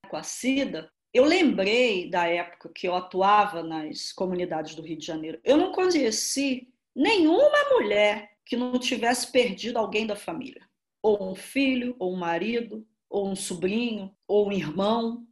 Com 0.10 0.18
a 0.18 0.24
SIDA, 0.24 0.92
eu 1.14 1.24
lembrei 1.24 2.10
da 2.10 2.28
época 2.28 2.70
que 2.74 2.88
eu 2.88 2.96
atuava 2.96 3.64
nas 3.64 4.12
comunidades 4.12 4.76
do 4.76 4.82
Rio 4.82 4.98
de 4.98 5.06
Janeiro. 5.06 5.40
Eu 5.44 5.56
não 5.56 5.72
conheci 5.72 6.68
nenhuma 6.94 7.70
mulher 7.72 8.35
que 8.46 8.56
não 8.56 8.78
tivesse 8.78 9.32
perdido 9.32 9.78
alguém 9.78 10.06
da 10.06 10.16
família, 10.16 10.62
ou 11.02 11.32
um 11.32 11.36
filho, 11.36 11.96
ou 12.00 12.14
um 12.14 12.18
marido, 12.18 12.86
ou 13.10 13.30
um 13.30 13.36
sobrinho, 13.36 14.16
ou 14.28 14.48
um 14.48 14.52
irmão, 14.52 15.26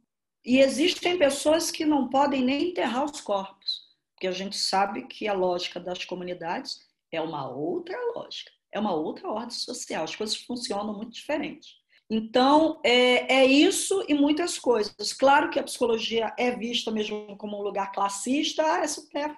e 0.44 0.58
existem 0.58 1.16
pessoas 1.16 1.70
que 1.70 1.86
não 1.86 2.08
podem 2.08 2.42
nem 2.42 2.70
enterrar 2.70 3.04
os 3.04 3.20
corpos, 3.20 3.82
porque 4.14 4.26
a 4.26 4.32
gente 4.32 4.56
sabe 4.56 5.06
que 5.06 5.26
a 5.26 5.32
lógica 5.32 5.80
das 5.80 6.04
comunidades 6.04 6.80
é 7.10 7.20
uma 7.20 7.48
outra 7.48 7.96
lógica, 8.14 8.50
é 8.70 8.78
uma 8.78 8.94
outra 8.94 9.28
ordem 9.28 9.50
social, 9.56 10.04
as 10.04 10.14
coisas 10.14 10.36
funcionam 10.36 10.94
muito 10.94 11.12
diferente. 11.12 11.82
Então, 12.10 12.80
é, 12.84 13.40
é 13.40 13.46
isso 13.46 14.04
e 14.06 14.14
muitas 14.14 14.58
coisas. 14.58 15.12
Claro 15.14 15.48
que 15.48 15.58
a 15.58 15.62
psicologia 15.62 16.34
é 16.38 16.50
vista 16.54 16.90
mesmo 16.90 17.36
como 17.38 17.58
um 17.58 17.62
lugar 17.62 17.92
classista. 17.92 18.62
Ah, 18.62 18.84
é 18.84 18.86
super. 18.86 19.36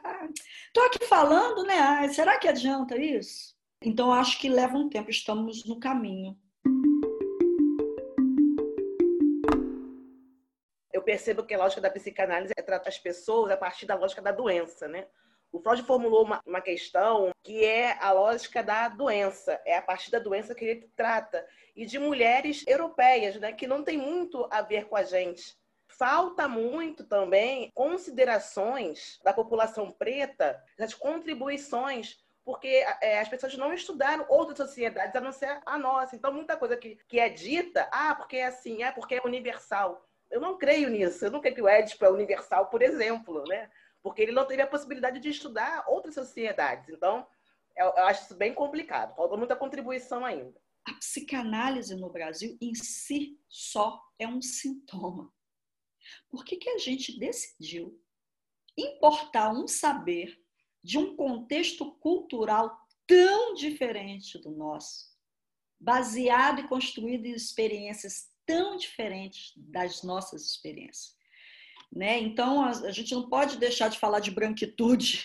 Estou 0.67 0.85
aqui 0.85 1.05
falando, 1.07 1.63
né? 1.63 1.79
Ah, 1.79 2.09
será 2.09 2.39
que 2.39 2.49
adianta 2.49 2.99
isso? 2.99 3.56
Então, 3.83 4.13
acho 4.13 4.39
que 4.41 4.49
leva 4.49 4.77
um 4.77 4.89
tempo, 4.89 5.11
estamos 5.11 5.65
no 5.65 5.79
caminho. 5.79 6.37
percebo 11.07 11.45
que 11.45 11.55
a 11.55 11.59
lógica 11.59 11.81
da 11.81 11.89
psicanálise 11.89 12.53
é 12.57 12.61
tratar 12.61 12.89
as 12.89 12.99
pessoas 12.99 13.53
a 13.53 13.57
partir 13.57 13.87
da 13.87 13.95
lógica 13.95 14.21
da 14.21 14.33
doença, 14.33 14.89
né? 14.89 15.07
O 15.53 15.61
Freud 15.61 15.83
formulou 15.85 16.25
uma, 16.25 16.41
uma 16.45 16.61
questão 16.61 17.31
que 17.45 17.65
é 17.65 17.97
a 18.01 18.13
lógica 18.13 18.63
da 18.63 18.89
doença, 18.89 19.59
é 19.65 19.77
a 19.77 19.81
partir 19.81 20.11
da 20.11 20.19
doença 20.19 20.55
que 20.55 20.65
ele 20.65 20.91
trata, 20.97 21.47
e 21.77 21.87
de 21.87 21.99
mulheres 21.99 22.65
europeias, 22.67 23.37
né, 23.37 23.53
que 23.53 23.67
não 23.67 23.85
tem 23.85 23.97
muito 23.97 24.47
a 24.51 24.61
ver 24.61 24.87
com 24.87 24.97
a 24.97 25.05
gente. 25.05 25.57
Falta 25.87 26.49
muito 26.49 27.05
também 27.05 27.71
considerações 27.73 29.21
da 29.23 29.33
população 29.33 29.91
preta, 29.93 30.61
das 30.77 30.93
contribuições 30.93 32.19
porque 32.47 32.69
é, 33.03 33.19
as 33.19 33.29
pessoas 33.29 33.57
não 33.57 33.75
estudaram 33.75 34.25
outras 34.29 34.57
sociedades 34.57 35.17
a 35.17 35.21
não 35.21 35.33
ser 35.33 35.61
a 35.67 35.77
nossa. 35.77 36.15
Então, 36.15 36.33
muita 36.33 36.57
coisa 36.57 36.77
que, 36.77 36.95
que 37.09 37.19
é 37.19 37.29
dita, 37.29 37.89
ah, 37.91 38.15
porque 38.15 38.37
é 38.37 38.47
assim, 38.47 38.85
é 38.85 38.93
porque 38.93 39.17
é 39.17 39.23
universal. 39.25 40.09
Eu 40.31 40.41
não 40.41 40.57
creio 40.57 40.89
nisso. 40.89 41.25
Eu 41.25 41.33
não 41.33 41.41
creio 41.41 41.57
que 41.57 41.63
o 41.63 41.67
Édipo 41.67 42.05
é 42.05 42.09
universal, 42.09 42.67
por 42.67 42.83
exemplo, 42.83 43.43
né? 43.49 43.69
Porque 44.01 44.23
ele 44.23 44.31
não 44.31 44.47
teve 44.47 44.63
a 44.63 44.67
possibilidade 44.67 45.19
de 45.19 45.29
estudar 45.29 45.85
outras 45.89 46.15
sociedades. 46.15 46.89
Então, 46.89 47.27
eu, 47.77 47.87
eu 47.87 48.05
acho 48.05 48.23
isso 48.23 48.37
bem 48.37 48.55
complicado. 48.55 49.17
Falta 49.17 49.37
muita 49.37 49.57
contribuição 49.57 50.25
ainda. 50.25 50.55
A 50.85 50.95
psicanálise 50.95 51.97
no 51.97 52.11
Brasil 52.11 52.57
em 52.61 52.77
si 52.77 53.41
só 53.49 54.01
é 54.21 54.29
um 54.29 54.41
sintoma. 54.41 55.33
Por 56.31 56.45
que, 56.45 56.55
que 56.59 56.71
a 56.71 56.79
gente 56.79 57.19
decidiu 57.19 58.01
importar 58.79 59.51
um 59.51 59.67
saber 59.67 60.46
de 60.87 60.99
um 60.99 61.17
contexto 61.17 61.91
cultural 61.97 62.79
tão 63.09 63.55
diferente 63.55 64.39
do 64.39 64.53
nosso, 64.53 65.07
baseado 65.81 66.61
e 66.61 66.69
construído 66.69 67.27
em 67.27 67.33
experiências 67.33 68.29
tão 68.47 68.77
diferentes 68.77 69.53
das 69.57 70.05
nossas 70.05 70.47
experiências? 70.47 71.17
Né? 71.93 72.21
Então, 72.21 72.65
a, 72.65 72.93
gente 72.93 73.13
não 73.13 73.29
pode 73.29 73.59
deixar 73.59 73.89
de 73.89 73.99
falar 73.99 74.21
de 74.21 74.31
branquitude 74.31 75.25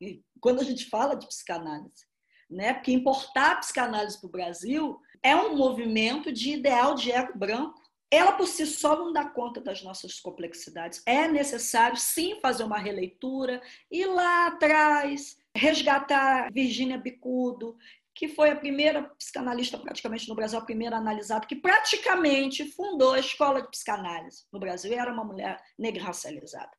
quando 0.40 0.60
a 0.60 0.64
gente 0.64 0.86
fala 0.86 1.14
de 1.14 1.28
psicanálise. 1.28 2.04
Né? 2.50 2.74
Porque 2.74 2.90
importar 2.90 3.52
a 3.52 3.56
psicanálise 3.56 4.18
para 4.18 4.26
o 4.26 4.32
Brasil 4.32 5.00
é 5.22 5.36
um 5.36 5.56
movimento 5.56 6.32
de 6.32 6.50
ideal 6.50 6.96
de 6.96 7.12
ego 7.12 7.38
branco. 7.38 7.80
Ela 8.10 8.32
por 8.32 8.46
si 8.46 8.64
só 8.66 8.96
não 8.96 9.12
dá 9.12 9.28
conta 9.28 9.60
das 9.60 9.82
nossas 9.82 10.20
complexidades. 10.20 11.02
É 11.04 11.26
necessário, 11.26 11.96
sim, 11.96 12.38
fazer 12.40 12.62
uma 12.62 12.78
releitura, 12.78 13.60
ir 13.90 14.06
lá 14.06 14.46
atrás, 14.46 15.36
resgatar 15.54 16.52
Virginia 16.52 16.98
Bicudo, 16.98 17.76
que 18.14 18.28
foi 18.28 18.50
a 18.50 18.56
primeira 18.56 19.02
psicanalista 19.02 19.76
praticamente 19.76 20.28
no 20.28 20.34
Brasil, 20.34 20.58
a 20.58 20.64
primeira 20.64 20.96
analisada, 20.96 21.46
que 21.46 21.56
praticamente 21.56 22.64
fundou 22.72 23.12
a 23.12 23.18
escola 23.18 23.60
de 23.60 23.70
psicanálise 23.70 24.46
no 24.50 24.58
Brasil 24.58 24.90
e 24.92 24.94
era 24.94 25.12
uma 25.12 25.24
mulher 25.24 25.62
negra 25.78 26.04
racializada. 26.04 26.72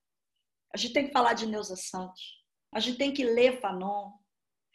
A 0.73 0.77
gente 0.77 0.93
tem 0.93 1.05
que 1.05 1.13
falar 1.13 1.33
de 1.33 1.45
Neuza 1.45 1.75
Santos, 1.75 2.43
a 2.73 2.79
gente 2.79 2.97
tem 2.97 3.13
que 3.13 3.23
ler 3.23 3.59
Fanon, 3.59 4.13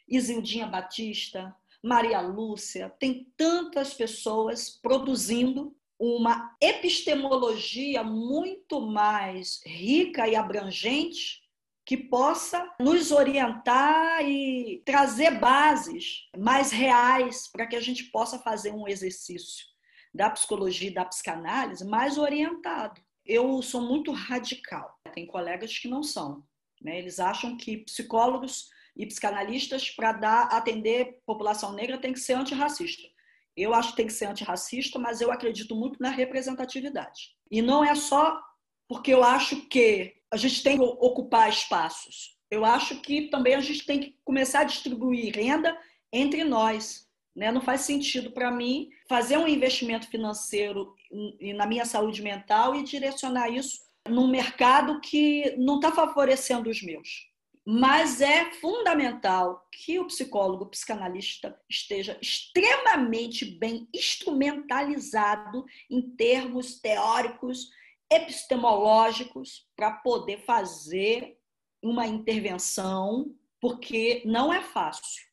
Isildinha 0.07 0.67
Batista, 0.67 1.55
Maria 1.83 2.21
Lúcia, 2.21 2.89
tem 2.97 3.31
tantas 3.35 3.93
pessoas 3.93 4.69
produzindo 4.69 5.75
uma 6.05 6.53
epistemologia 6.59 8.03
muito 8.03 8.81
mais 8.81 9.61
rica 9.65 10.27
e 10.27 10.35
abrangente 10.35 11.41
que 11.85 11.95
possa 11.95 12.69
nos 12.77 13.13
orientar 13.13 14.21
e 14.21 14.83
trazer 14.85 15.39
bases 15.39 16.27
mais 16.37 16.73
reais 16.73 17.47
para 17.47 17.65
que 17.65 17.77
a 17.77 17.79
gente 17.79 18.03
possa 18.11 18.37
fazer 18.37 18.73
um 18.73 18.85
exercício 18.85 19.65
da 20.13 20.29
psicologia 20.29 20.89
e 20.89 20.93
da 20.93 21.05
psicanálise 21.05 21.85
mais 21.85 22.17
orientado. 22.17 23.01
Eu 23.25 23.61
sou 23.61 23.79
muito 23.79 24.11
radical. 24.11 24.99
Tem 25.13 25.25
colegas 25.25 25.79
que 25.79 25.87
não 25.87 26.03
são. 26.03 26.43
Né? 26.81 26.99
Eles 26.99 27.17
acham 27.17 27.55
que 27.55 27.77
psicólogos 27.77 28.67
e 28.93 29.05
psicanalistas, 29.05 29.89
para 29.89 30.11
atender 30.51 31.21
população 31.25 31.71
negra, 31.71 31.97
tem 31.97 32.11
que 32.11 32.19
ser 32.19 32.33
antirracista. 32.33 33.12
Eu 33.55 33.73
acho 33.73 33.91
que 33.91 33.97
tem 33.97 34.07
que 34.07 34.13
ser 34.13 34.25
antirracista, 34.25 34.97
mas 34.97 35.21
eu 35.21 35.31
acredito 35.31 35.75
muito 35.75 36.01
na 36.01 36.09
representatividade. 36.09 37.35
E 37.51 37.61
não 37.61 37.83
é 37.83 37.93
só 37.95 38.41
porque 38.87 39.13
eu 39.13 39.23
acho 39.23 39.67
que 39.67 40.13
a 40.31 40.37
gente 40.37 40.63
tem 40.63 40.77
que 40.77 40.83
ocupar 40.83 41.49
espaços. 41.49 42.37
Eu 42.49 42.65
acho 42.65 43.01
que 43.01 43.29
também 43.29 43.55
a 43.55 43.61
gente 43.61 43.85
tem 43.85 43.99
que 43.99 44.17
começar 44.23 44.61
a 44.61 44.65
distribuir 44.65 45.33
renda 45.33 45.77
entre 46.11 46.43
nós. 46.43 47.07
Né? 47.35 47.51
Não 47.51 47.61
faz 47.61 47.81
sentido 47.81 48.31
para 48.31 48.51
mim 48.51 48.89
fazer 49.07 49.37
um 49.37 49.47
investimento 49.47 50.07
financeiro 50.07 50.93
na 51.55 51.65
minha 51.65 51.85
saúde 51.85 52.21
mental 52.21 52.75
e 52.75 52.83
direcionar 52.83 53.49
isso 53.49 53.79
num 54.07 54.27
mercado 54.27 54.99
que 54.99 55.55
não 55.57 55.75
está 55.75 55.91
favorecendo 55.91 56.69
os 56.69 56.81
meus. 56.81 57.32
Mas 57.65 58.19
é 58.19 58.51
fundamental 58.55 59.65
que 59.71 59.97
o 59.97 60.07
psicólogo, 60.07 60.65
o 60.65 60.69
psicanalista 60.69 61.57
esteja 61.69 62.17
extremamente 62.21 63.45
bem 63.45 63.87
instrumentalizado 63.93 65.65
em 65.89 66.01
termos 66.15 66.79
teóricos 66.81 67.69
epistemológicos 68.11 69.65
para 69.77 69.91
poder 69.91 70.43
fazer 70.45 71.39
uma 71.81 72.05
intervenção, 72.05 73.33
porque 73.61 74.21
não 74.25 74.53
é 74.53 74.61
fácil. 74.61 75.23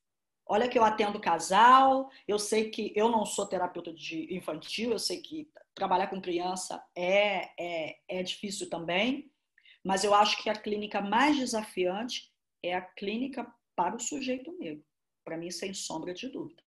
Olha 0.47 0.69
que 0.69 0.79
eu 0.79 0.85
atendo 0.85 1.21
casal, 1.21 2.11
eu 2.27 2.39
sei 2.39 2.71
que 2.71 2.93
eu 2.97 3.09
não 3.09 3.25
sou 3.25 3.47
terapeuta 3.47 3.93
de 3.93 4.35
infantil, 4.35 4.93
eu 4.93 4.99
sei 4.99 5.21
que 5.21 5.49
trabalhar 5.75 6.09
com 6.09 6.21
criança 6.21 6.83
é, 6.97 7.51
é, 7.59 7.99
é 8.09 8.23
difícil 8.23 8.69
também, 8.69 9.31
mas 9.85 10.05
eu 10.05 10.15
acho 10.15 10.43
que 10.43 10.51
a 10.51 10.55
clínica 10.55 11.01
mais 11.01 11.37
desafiante 11.37 12.30
é 12.63 12.75
a 12.75 12.81
clínica 12.81 13.47
para 13.75 13.97
o 13.97 14.01
sujeito 14.01 14.53
negro, 14.59 14.85
para 15.25 15.37
mim, 15.37 15.51
sem 15.51 15.73
sombra 15.73 16.13
de 16.13 16.29
dúvidas. 16.29 16.65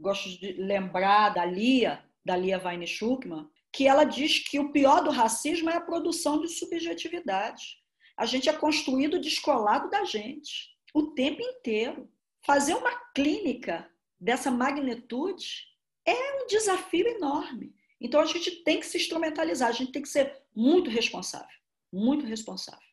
Gosto 0.00 0.28
de 0.38 0.52
lembrar 0.52 1.30
da 1.30 1.44
Lia, 1.44 2.04
da 2.24 2.36
Lia 2.36 2.62
Weine 2.62 2.86
Schuckmann, 2.86 3.48
que 3.72 3.86
ela 3.86 4.04
diz 4.04 4.38
que 4.38 4.58
o 4.58 4.72
pior 4.72 5.02
do 5.02 5.10
racismo 5.10 5.68
é 5.70 5.76
a 5.76 5.80
produção 5.80 6.40
de 6.40 6.48
subjetividade. 6.48 7.78
A 8.16 8.26
gente 8.26 8.48
é 8.48 8.52
construído 8.52 9.20
descolado 9.20 9.90
da 9.90 10.04
gente 10.04 10.76
o 10.94 11.08
tempo 11.08 11.42
inteiro. 11.42 12.10
Fazer 12.44 12.74
uma 12.74 12.94
clínica 13.14 13.90
dessa 14.18 14.50
magnitude 14.50 15.66
é 16.06 16.42
um 16.42 16.46
desafio 16.46 17.06
enorme. 17.06 17.74
Então 18.00 18.20
a 18.20 18.26
gente 18.26 18.62
tem 18.62 18.80
que 18.80 18.86
se 18.86 18.96
instrumentalizar, 18.96 19.68
a 19.68 19.72
gente 19.72 19.92
tem 19.92 20.02
que 20.02 20.08
ser 20.08 20.42
muito 20.54 20.88
responsável, 20.88 21.58
muito 21.92 22.24
responsável. 22.24 22.88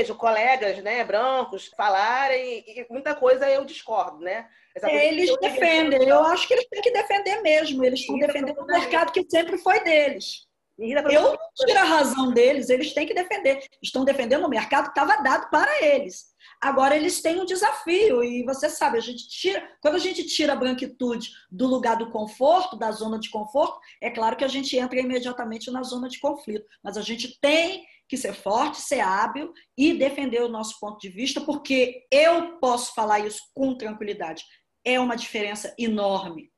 Vejo 0.00 0.14
colegas 0.14 0.82
né, 0.82 1.04
brancos 1.04 1.70
falarem 1.76 2.64
e 2.66 2.86
muita 2.90 3.14
coisa 3.14 3.48
eu 3.48 3.64
discordo, 3.64 4.18
né? 4.20 4.46
É, 4.82 5.08
eles 5.08 5.36
defendem, 5.40 6.08
eu 6.08 6.22
acho 6.24 6.46
que 6.46 6.54
eles 6.54 6.66
têm 6.68 6.80
que 6.80 6.92
defender 6.92 7.42
mesmo, 7.42 7.84
eles 7.84 8.00
estão 8.00 8.18
defendendo 8.18 8.60
o 8.60 8.66
mercado 8.66 9.12
que 9.12 9.26
sempre 9.28 9.58
foi 9.58 9.82
deles. 9.82 10.48
Eu 10.78 11.02
não 11.22 11.38
tiro 11.54 11.78
a 11.78 11.84
razão 11.84 12.32
deles, 12.32 12.70
eles 12.70 12.94
têm 12.94 13.06
que 13.06 13.12
defender. 13.12 13.62
Estão 13.82 14.02
defendendo 14.02 14.46
o 14.46 14.48
mercado 14.48 14.84
que 14.84 14.98
estava 14.98 15.22
dado 15.22 15.50
para 15.50 15.84
eles. 15.84 16.30
Agora 16.58 16.96
eles 16.96 17.20
têm 17.20 17.38
um 17.38 17.44
desafio, 17.44 18.24
e 18.24 18.42
você 18.44 18.70
sabe, 18.70 18.96
a 18.96 19.00
gente 19.00 19.28
tira, 19.28 19.62
quando 19.82 19.96
a 19.96 19.98
gente 19.98 20.24
tira 20.24 20.54
a 20.54 20.56
branquitude 20.56 21.30
do 21.50 21.66
lugar 21.66 21.96
do 21.96 22.10
conforto, 22.10 22.76
da 22.76 22.90
zona 22.92 23.18
de 23.18 23.28
conforto, 23.28 23.78
é 24.00 24.08
claro 24.08 24.36
que 24.36 24.44
a 24.44 24.48
gente 24.48 24.74
entra 24.76 24.98
imediatamente 24.98 25.70
na 25.70 25.82
zona 25.82 26.08
de 26.08 26.18
conflito. 26.18 26.66
Mas 26.82 26.96
a 26.96 27.02
gente 27.02 27.38
tem 27.40 27.84
que 28.10 28.16
ser 28.16 28.34
forte, 28.34 28.80
ser 28.80 28.98
hábil 28.98 29.54
e 29.78 29.94
defender 29.94 30.42
o 30.42 30.48
nosso 30.48 30.80
ponto 30.80 30.98
de 30.98 31.08
vista, 31.08 31.40
porque 31.40 32.08
eu 32.10 32.58
posso 32.58 32.92
falar 32.92 33.20
isso 33.20 33.40
com 33.54 33.78
tranquilidade. 33.78 34.44
É 34.84 34.98
uma 34.98 35.14
diferença 35.14 35.72
enorme. 35.78 36.50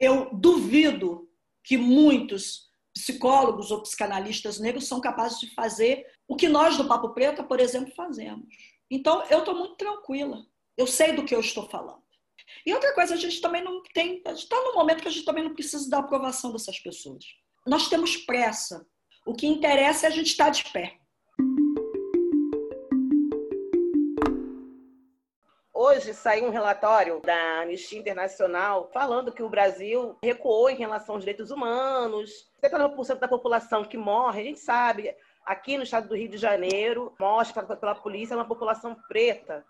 Eu 0.00 0.34
duvido 0.34 1.28
que 1.62 1.76
muitos 1.76 2.68
psicólogos 2.92 3.70
ou 3.70 3.82
psicanalistas 3.82 4.58
negros 4.58 4.88
são 4.88 5.00
capazes 5.00 5.38
de 5.38 5.54
fazer 5.54 6.04
o 6.26 6.34
que 6.34 6.48
nós 6.48 6.76
do 6.76 6.88
Papo 6.88 7.10
Preto, 7.10 7.44
por 7.44 7.60
exemplo, 7.60 7.94
fazemos. 7.94 8.44
Então, 8.90 9.22
eu 9.30 9.38
estou 9.38 9.54
muito 9.54 9.76
tranquila. 9.76 10.44
Eu 10.76 10.88
sei 10.88 11.12
do 11.12 11.24
que 11.24 11.34
eu 11.34 11.40
estou 11.40 11.68
falando. 11.68 12.02
E 12.66 12.74
outra 12.74 12.92
coisa, 12.94 13.14
a 13.14 13.16
gente 13.16 13.40
também 13.40 13.62
não 13.62 13.80
tem. 13.94 14.20
Está 14.26 14.56
num 14.56 14.74
momento 14.74 15.02
que 15.02 15.08
a 15.08 15.10
gente 15.10 15.24
também 15.24 15.44
não 15.44 15.54
precisa 15.54 15.88
da 15.88 15.98
aprovação 15.98 16.50
dessas 16.50 16.80
pessoas. 16.80 17.24
Nós 17.64 17.88
temos 17.88 18.16
pressa 18.16 18.84
o 19.26 19.34
que 19.34 19.46
interessa 19.46 20.06
é 20.06 20.08
a 20.08 20.10
gente 20.10 20.28
estar 20.28 20.50
de 20.50 20.64
pé. 20.72 20.96
Hoje 25.72 26.12
saiu 26.12 26.46
um 26.46 26.50
relatório 26.50 27.20
da 27.20 27.62
Anistia 27.62 27.98
Internacional 27.98 28.90
falando 28.92 29.32
que 29.32 29.42
o 29.42 29.48
Brasil 29.48 30.16
recuou 30.22 30.68
em 30.68 30.76
relação 30.76 31.14
aos 31.14 31.24
direitos 31.24 31.50
humanos. 31.50 32.50
79% 32.62 33.18
da 33.18 33.28
população 33.28 33.84
que 33.84 33.96
morre, 33.96 34.42
a 34.42 34.44
gente 34.44 34.60
sabe, 34.60 35.14
aqui 35.44 35.76
no 35.76 35.82
estado 35.82 36.08
do 36.08 36.16
Rio 36.16 36.28
de 36.28 36.36
Janeiro, 36.36 37.14
mostra 37.18 37.62
pela 37.76 37.94
polícia, 37.94 38.34
é 38.34 38.36
uma 38.36 38.46
população 38.46 38.94
preta. 39.08 39.64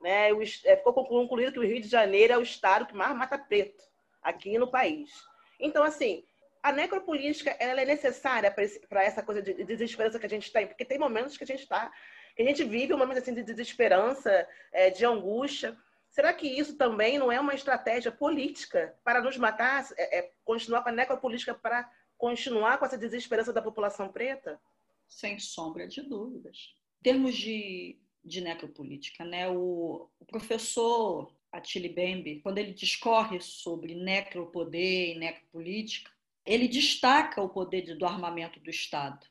Né? 0.00 0.30
É, 0.64 0.76
ficou 0.76 0.92
concluído 0.92 1.52
que 1.52 1.58
o 1.58 1.66
Rio 1.66 1.80
de 1.80 1.88
Janeiro 1.88 2.34
é 2.34 2.38
o 2.38 2.42
estado 2.42 2.86
que 2.86 2.94
mais 2.94 3.16
mata 3.16 3.38
preto 3.38 3.82
aqui 4.22 4.58
no 4.58 4.70
país. 4.70 5.10
Então, 5.58 5.82
assim, 5.82 6.24
a 6.64 6.72
necropolítica 6.72 7.50
ela 7.60 7.82
é 7.82 7.84
necessária 7.84 8.50
para 8.50 9.04
essa 9.04 9.22
coisa 9.22 9.42
de 9.42 9.52
desesperança 9.64 10.18
que 10.18 10.24
a 10.24 10.30
gente 10.30 10.50
tem, 10.50 10.66
porque 10.66 10.82
tem 10.82 10.98
momentos 10.98 11.36
que 11.36 11.44
a 11.44 11.46
gente 11.46 11.60
está, 11.60 11.92
que 12.34 12.40
a 12.40 12.46
gente 12.46 12.64
vive 12.64 12.94
um 12.94 12.96
momento 12.96 13.18
assim 13.18 13.34
de 13.34 13.42
desesperança, 13.42 14.48
é, 14.72 14.88
de 14.88 15.04
angústia. 15.04 15.76
Será 16.08 16.32
que 16.32 16.48
isso 16.48 16.78
também 16.78 17.18
não 17.18 17.30
é 17.30 17.38
uma 17.38 17.54
estratégia 17.54 18.10
política 18.10 18.98
para 19.04 19.20
nos 19.20 19.36
matar, 19.36 19.86
é, 19.98 20.20
é, 20.20 20.32
continuar 20.42 20.82
com 20.82 20.88
a 20.88 20.92
necropolítica 20.92 21.54
para 21.54 21.86
continuar 22.16 22.78
com 22.78 22.86
essa 22.86 22.96
desesperança 22.96 23.52
da 23.52 23.60
população 23.60 24.10
preta? 24.10 24.58
Sem 25.06 25.38
sombra 25.38 25.86
de 25.86 26.00
dúvidas. 26.00 26.74
Em 27.00 27.02
termos 27.02 27.36
de, 27.36 28.00
de 28.24 28.40
necropolítica, 28.40 29.22
né, 29.22 29.50
o, 29.50 30.08
o 30.18 30.24
professor 30.24 31.30
Attili 31.52 31.90
Bembe, 31.90 32.40
quando 32.40 32.56
ele 32.56 32.72
discorre 32.72 33.38
sobre 33.38 33.94
necropoder 33.94 35.10
e 35.10 35.18
necropolítica, 35.18 36.13
ele 36.44 36.68
destaca 36.68 37.42
o 37.42 37.48
poder 37.48 37.96
do 37.96 38.06
armamento 38.06 38.60
do 38.60 38.70
Estado 38.70 39.26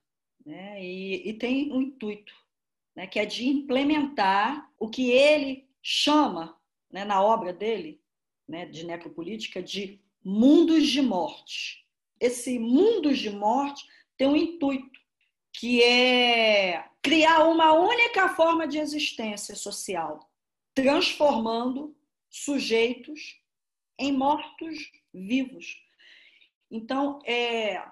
né? 0.45 0.83
e, 0.83 1.29
e, 1.29 1.33
tem 1.33 1.71
um 1.71 1.81
intuito, 1.81 2.33
né? 2.95 3.07
que 3.07 3.19
é 3.19 3.25
de 3.25 3.47
implementar 3.47 4.71
o 4.79 4.89
que 4.89 5.11
ele 5.11 5.67
chama, 5.81 6.57
né, 6.89 7.03
na 7.03 7.21
obra 7.21 7.51
dele, 7.51 8.01
né, 8.47 8.65
de 8.65 8.85
necropolítica 8.85 9.61
de 9.61 9.99
mundos 10.23 10.87
de 10.87 11.01
morte. 11.01 11.85
Esse 12.19 12.57
mundos 12.57 13.19
de 13.19 13.29
morte 13.29 13.85
tem 14.15 14.27
um 14.27 14.35
intuito, 14.35 14.99
que 15.51 15.83
é 15.83 16.87
criar 17.01 17.45
uma 17.45 17.73
única 17.73 18.29
forma 18.29 18.67
de 18.67 18.77
existência 18.77 19.55
social, 19.55 20.31
transformando 20.73 21.95
sujeitos 22.29 23.41
em 23.99 24.11
mortos 24.11 24.91
vivos. 25.13 25.82
Então, 26.69 27.19
é, 27.25 27.83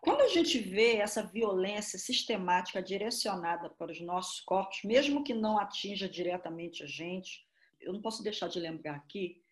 quando 0.00 0.20
a 0.22 0.28
gente 0.28 0.58
vê 0.58 0.96
essa 0.96 1.22
violência 1.22 1.98
sistemática 1.98 2.82
direcionada 2.82 3.70
para 3.70 3.90
os 3.90 4.00
nossos 4.00 4.40
corpos, 4.40 4.80
mesmo 4.84 5.24
que 5.24 5.34
não 5.34 5.58
atinja 5.58 6.08
diretamente 6.08 6.82
a 6.82 6.86
gente, 6.86 7.46
eu 7.80 7.92
não 7.92 8.00
posso 8.00 8.22
deixar 8.22 8.48
de 8.48 8.60
lembrar 8.60 8.96
aqui 8.96 9.42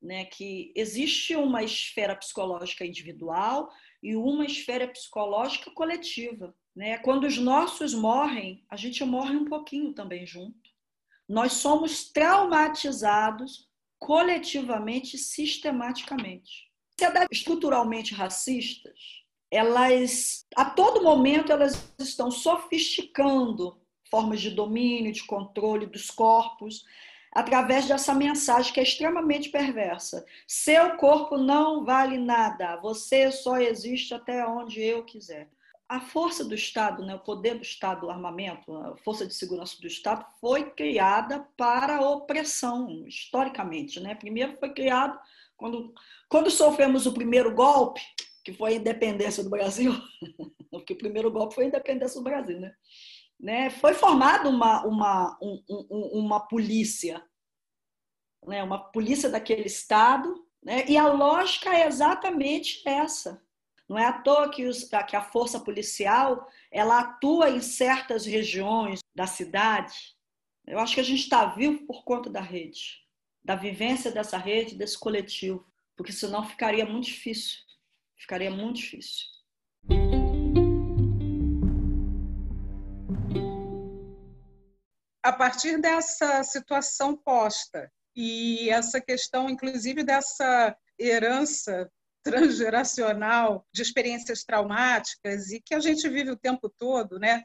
né, 0.00 0.24
que 0.26 0.72
existe 0.76 1.34
uma 1.34 1.62
esfera 1.62 2.14
psicológica 2.14 2.84
individual 2.84 3.70
e 4.02 4.14
uma 4.14 4.44
esfera 4.44 4.86
psicológica 4.86 5.70
coletiva. 5.70 6.54
Né? 6.74 6.98
Quando 6.98 7.24
os 7.24 7.38
nossos 7.38 7.94
morrem, 7.94 8.64
a 8.68 8.76
gente 8.76 9.02
morre 9.04 9.34
um 9.34 9.46
pouquinho 9.46 9.92
também 9.92 10.26
junto. 10.26 10.70
Nós 11.28 11.54
somos 11.54 12.10
traumatizados 12.10 13.68
coletivamente, 13.98 15.16
sistematicamente. 15.16 16.65
Sociedades 16.98 17.38
estruturalmente 17.38 18.14
racistas, 18.14 18.98
elas 19.50 20.46
a 20.56 20.64
todo 20.64 21.02
momento 21.02 21.52
elas 21.52 21.92
estão 21.98 22.30
sofisticando 22.30 23.78
formas 24.10 24.40
de 24.40 24.50
domínio, 24.50 25.12
de 25.12 25.24
controle 25.24 25.84
dos 25.86 26.10
corpos, 26.10 26.84
através 27.32 27.86
dessa 27.86 28.14
mensagem 28.14 28.72
que 28.72 28.80
é 28.80 28.82
extremamente 28.82 29.50
perversa. 29.50 30.24
Seu 30.46 30.96
corpo 30.96 31.36
não 31.36 31.84
vale 31.84 32.16
nada, 32.16 32.76
você 32.76 33.30
só 33.30 33.58
existe 33.58 34.14
até 34.14 34.46
onde 34.46 34.80
eu 34.80 35.04
quiser. 35.04 35.50
A 35.86 36.00
força 36.00 36.42
do 36.44 36.54
Estado, 36.54 37.04
né, 37.04 37.14
o 37.14 37.20
poder 37.20 37.56
do 37.56 37.62
Estado, 37.62 38.06
o 38.06 38.10
armamento, 38.10 38.74
a 38.74 38.96
força 38.96 39.26
de 39.26 39.34
segurança 39.34 39.78
do 39.80 39.86
Estado 39.86 40.24
foi 40.40 40.70
criada 40.70 41.46
para 41.58 41.98
a 41.98 42.10
opressão, 42.10 43.06
historicamente. 43.06 44.00
Né? 44.00 44.14
Primeiro 44.14 44.56
foi 44.58 44.70
criado 44.70 45.16
quando, 45.56 45.92
quando 46.28 46.50
sofremos 46.50 47.06
o 47.06 47.12
primeiro 47.12 47.54
golpe, 47.54 48.00
que 48.44 48.52
foi 48.52 48.74
a 48.74 48.76
independência 48.76 49.42
do 49.42 49.50
Brasil, 49.50 49.92
porque 50.70 50.92
o 50.92 50.98
primeiro 50.98 51.30
golpe 51.30 51.54
foi 51.54 51.64
a 51.64 51.68
independência 51.68 52.20
do 52.20 52.24
Brasil, 52.24 52.60
né? 52.60 52.72
né, 53.38 53.70
foi 53.70 53.94
formada 53.94 54.48
uma, 54.48 54.84
uma, 54.84 55.38
um, 55.42 55.62
um, 55.68 56.20
uma 56.20 56.40
polícia, 56.40 57.22
né, 58.46 58.62
uma 58.62 58.78
polícia 58.78 59.28
daquele 59.28 59.66
estado, 59.66 60.46
né, 60.62 60.84
e 60.88 60.96
a 60.96 61.08
lógica 61.08 61.74
é 61.74 61.86
exatamente 61.86 62.82
essa. 62.86 63.42
Não 63.88 63.96
é 63.96 64.04
à 64.04 64.12
toa 64.12 64.50
que, 64.50 64.66
os, 64.66 64.88
que 65.08 65.14
a 65.14 65.22
força 65.22 65.60
policial 65.60 66.48
ela 66.72 66.98
atua 66.98 67.50
em 67.50 67.60
certas 67.60 68.26
regiões 68.26 68.98
da 69.14 69.28
cidade. 69.28 69.96
Eu 70.66 70.80
acho 70.80 70.94
que 70.94 71.00
a 71.00 71.04
gente 71.04 71.20
está 71.20 71.46
vivo 71.46 71.86
por 71.86 72.02
conta 72.02 72.28
da 72.28 72.40
rede, 72.40 73.05
da 73.46 73.54
vivência 73.54 74.10
dessa 74.10 74.36
rede, 74.36 74.74
desse 74.74 74.98
coletivo, 74.98 75.64
porque 75.96 76.12
senão 76.12 76.44
ficaria 76.44 76.84
muito 76.84 77.06
difícil. 77.06 77.60
Ficaria 78.16 78.50
muito 78.50 78.76
difícil. 78.76 79.24
a 85.26 85.32
partir 85.32 85.80
dessa 85.80 86.44
situação 86.44 87.16
posta 87.16 87.90
e 88.14 88.70
essa 88.70 89.00
questão, 89.00 89.50
inclusive, 89.50 90.04
dessa 90.04 90.76
herança 90.96 91.90
transgeracional 92.22 93.66
de 93.72 93.82
experiências 93.82 94.44
traumáticas 94.44 95.50
e 95.50 95.60
que 95.60 95.74
a 95.74 95.80
gente 95.80 96.08
vive 96.08 96.30
o 96.30 96.38
tempo 96.38 96.72
todo, 96.78 97.18
né? 97.18 97.42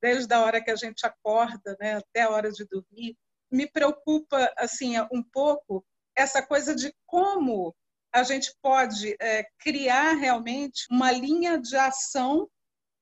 Desde 0.00 0.32
a 0.32 0.40
hora 0.40 0.62
que 0.62 0.70
a 0.70 0.76
gente 0.76 1.04
acorda, 1.04 1.76
né, 1.80 1.96
até 1.96 2.22
a 2.22 2.30
hora 2.30 2.52
de 2.52 2.64
dormir, 2.64 3.16
me 3.56 3.66
preocupa 3.66 4.52
assim 4.56 4.94
um 5.10 5.22
pouco 5.22 5.84
essa 6.14 6.42
coisa 6.42 6.74
de 6.74 6.94
como 7.06 7.74
a 8.12 8.22
gente 8.22 8.54
pode 8.62 9.16
é, 9.20 9.46
criar 9.58 10.12
realmente 10.12 10.86
uma 10.90 11.10
linha 11.10 11.58
de 11.58 11.76
ação 11.76 12.48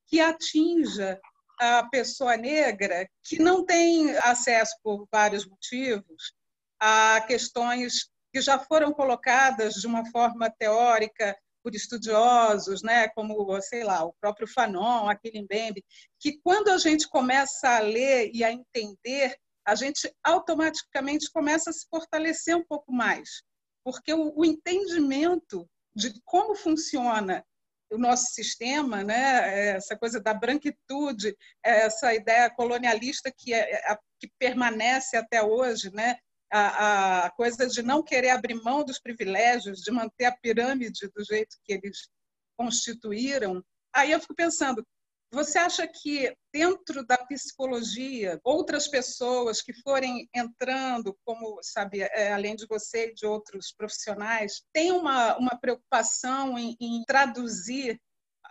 que 0.06 0.20
atinja 0.20 1.20
a 1.58 1.84
pessoa 1.88 2.36
negra 2.36 3.08
que 3.22 3.38
não 3.38 3.64
tem 3.64 4.16
acesso 4.18 4.74
por 4.82 5.06
vários 5.10 5.46
motivos 5.46 6.32
a 6.80 7.20
questões 7.22 8.08
que 8.32 8.40
já 8.40 8.58
foram 8.58 8.92
colocadas 8.92 9.74
de 9.74 9.86
uma 9.86 10.04
forma 10.10 10.50
teórica 10.50 11.36
por 11.62 11.74
estudiosos, 11.74 12.82
né, 12.82 13.08
como, 13.08 13.58
sei 13.62 13.84
lá, 13.84 14.04
o 14.04 14.12
próprio 14.20 14.46
Fanon, 14.46 15.08
aquele 15.08 15.40
Mbembe, 15.40 15.82
que 16.20 16.38
quando 16.42 16.68
a 16.68 16.76
gente 16.76 17.08
começa 17.08 17.76
a 17.76 17.78
ler 17.78 18.30
e 18.34 18.44
a 18.44 18.52
entender, 18.52 19.34
a 19.66 19.74
gente 19.74 20.12
automaticamente 20.22 21.30
começa 21.32 21.70
a 21.70 21.72
se 21.72 21.86
fortalecer 21.88 22.56
um 22.56 22.64
pouco 22.64 22.92
mais, 22.92 23.42
porque 23.84 24.12
o, 24.12 24.32
o 24.36 24.44
entendimento 24.44 25.68
de 25.94 26.12
como 26.24 26.54
funciona 26.54 27.44
o 27.90 27.98
nosso 27.98 28.32
sistema, 28.32 29.04
né? 29.04 29.76
essa 29.76 29.96
coisa 29.96 30.20
da 30.20 30.34
branquitude, 30.34 31.36
essa 31.62 32.12
ideia 32.14 32.50
colonialista 32.50 33.32
que, 33.36 33.54
é, 33.54 33.96
que 34.18 34.28
permanece 34.38 35.16
até 35.16 35.42
hoje, 35.42 35.90
né? 35.92 36.16
A, 36.52 37.26
a, 37.26 37.30
coisa 37.30 37.66
de 37.66 37.82
não 37.82 38.02
querer 38.02 38.30
abrir 38.30 38.54
mão 38.54 38.84
dos 38.84 39.00
privilégios, 39.00 39.80
de 39.80 39.90
manter 39.90 40.26
a 40.26 40.36
pirâmide 40.36 41.10
do 41.14 41.24
jeito 41.24 41.56
que 41.64 41.72
eles 41.72 42.08
constituíram. 42.56 43.64
Aí 43.92 44.12
eu 44.12 44.20
fico 44.20 44.34
pensando, 44.34 44.86
você 45.34 45.58
acha 45.58 45.86
que 45.86 46.34
dentro 46.52 47.04
da 47.04 47.18
psicologia, 47.18 48.40
outras 48.44 48.86
pessoas 48.86 49.60
que 49.60 49.72
forem 49.82 50.28
entrando, 50.34 51.18
como 51.24 51.58
sabe, 51.62 52.00
é, 52.00 52.32
além 52.32 52.54
de 52.54 52.66
você 52.66 53.08
e 53.08 53.14
de 53.14 53.26
outros 53.26 53.72
profissionais, 53.76 54.62
têm 54.72 54.92
uma, 54.92 55.36
uma 55.36 55.58
preocupação 55.58 56.58
em, 56.58 56.76
em 56.80 57.02
traduzir 57.04 58.00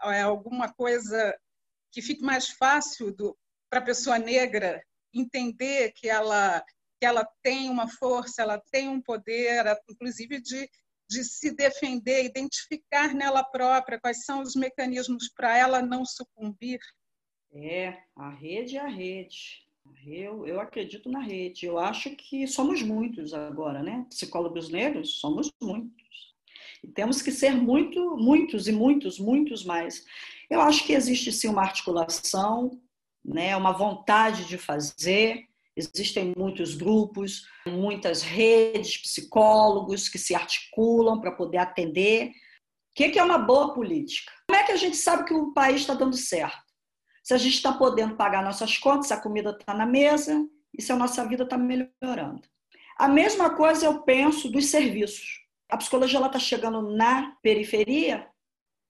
é, 0.04 0.22
alguma 0.22 0.72
coisa 0.74 1.36
que 1.92 2.02
fique 2.02 2.22
mais 2.22 2.50
fácil 2.50 3.16
para 3.70 3.80
a 3.80 3.86
pessoa 3.86 4.20
negra 4.20 4.84
entender 5.14 5.94
que 5.94 6.10
ela 6.10 6.64
que 7.00 7.06
ela 7.06 7.28
tem 7.42 7.70
uma 7.70 7.86
força, 7.86 8.42
ela 8.42 8.62
tem 8.72 8.88
um 8.88 9.02
poder, 9.02 9.66
inclusive 9.90 10.40
de 10.40 10.70
de 11.14 11.24
se 11.24 11.56
defender, 11.56 12.26
identificar 12.26 13.14
nela 13.14 13.44
própria 13.44 14.00
quais 14.00 14.26
são 14.26 14.42
os 14.42 14.56
mecanismos 14.56 15.30
para 15.30 15.58
ela 15.58 15.82
não 15.82 16.06
sucumbir? 16.06 16.80
É, 17.54 17.98
a 18.16 18.30
rede 18.30 18.78
é 18.78 18.82
a 18.82 18.88
rede. 18.88 19.64
Eu, 20.06 20.46
eu 20.48 20.60
acredito 20.60 21.10
na 21.10 21.20
rede. 21.20 21.66
Eu 21.66 21.78
acho 21.78 22.10
que 22.16 22.48
somos 22.48 22.82
muitos 22.82 23.34
agora, 23.34 23.84
né? 23.84 24.06
Psicólogos 24.10 24.70
negros, 24.70 25.20
somos 25.20 25.52
muitos. 25.62 26.34
E 26.84 26.88
temos 26.88 27.22
que 27.22 27.32
ser 27.32 27.52
muito, 27.52 28.18
muitos 28.18 28.68
e 28.68 28.72
muitos, 28.72 29.20
muitos 29.20 29.64
mais. 29.64 30.06
Eu 30.50 30.62
acho 30.62 30.86
que 30.86 30.94
existe 30.94 31.32
sim 31.32 31.48
uma 31.48 31.62
articulação, 31.62 32.82
né? 33.24 33.56
uma 33.56 33.72
vontade 33.72 34.46
de 34.46 34.58
fazer, 34.58 35.48
Existem 35.76 36.34
muitos 36.38 36.76
grupos, 36.76 37.48
muitas 37.68 38.22
redes, 38.22 38.98
psicólogos 38.98 40.08
que 40.08 40.20
se 40.20 40.36
articulam 40.36 41.20
para 41.20 41.32
poder 41.32 41.58
atender. 41.58 42.30
O 42.30 42.96
que 42.96 43.18
é 43.18 43.24
uma 43.24 43.40
boa 43.40 43.74
política? 43.74 44.32
Como 44.48 44.60
é 44.60 44.64
que 44.64 44.72
a 44.72 44.78
gente 44.78 44.98
sabe 44.98 45.26
que 45.26 45.34
o 45.34 45.52
país 45.52 45.82
está 45.82 45.96
dando 45.96 46.16
certo? 46.16 46.62
Se 47.24 47.34
a 47.34 47.38
gente 47.38 47.56
está 47.56 47.74
podendo 47.74 48.16
pagar 48.16 48.44
nossas 48.44 48.78
contas, 48.78 49.08
se 49.08 49.14
a 49.14 49.20
comida 49.20 49.50
está 49.50 49.74
na 49.74 49.86
mesa 49.86 50.48
e 50.78 50.82
se 50.82 50.92
a 50.92 50.96
nossa 50.96 51.26
vida 51.26 51.44
está 51.44 51.58
melhorando. 51.58 52.42
A 52.98 53.08
mesma 53.08 53.56
coisa 53.56 53.86
eu 53.86 54.04
penso 54.04 54.50
dos 54.50 54.68
serviços. 54.68 55.42
A 55.70 55.78
psicologia 55.78 56.24
está 56.24 56.38
chegando 56.38 56.96
na 56.96 57.36
periferia, 57.42 58.28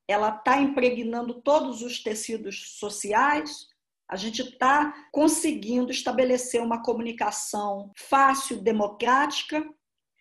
ela 0.07 0.35
está 0.35 0.57
impregnando 0.57 1.41
todos 1.41 1.81
os 1.81 2.03
tecidos 2.03 2.77
sociais, 2.77 3.67
a 4.13 4.15
gente 4.15 4.43
está 4.43 5.09
conseguindo 5.11 5.89
estabelecer 5.89 6.61
uma 6.61 6.83
comunicação 6.83 7.91
fácil, 7.97 8.61
democrática. 8.61 9.67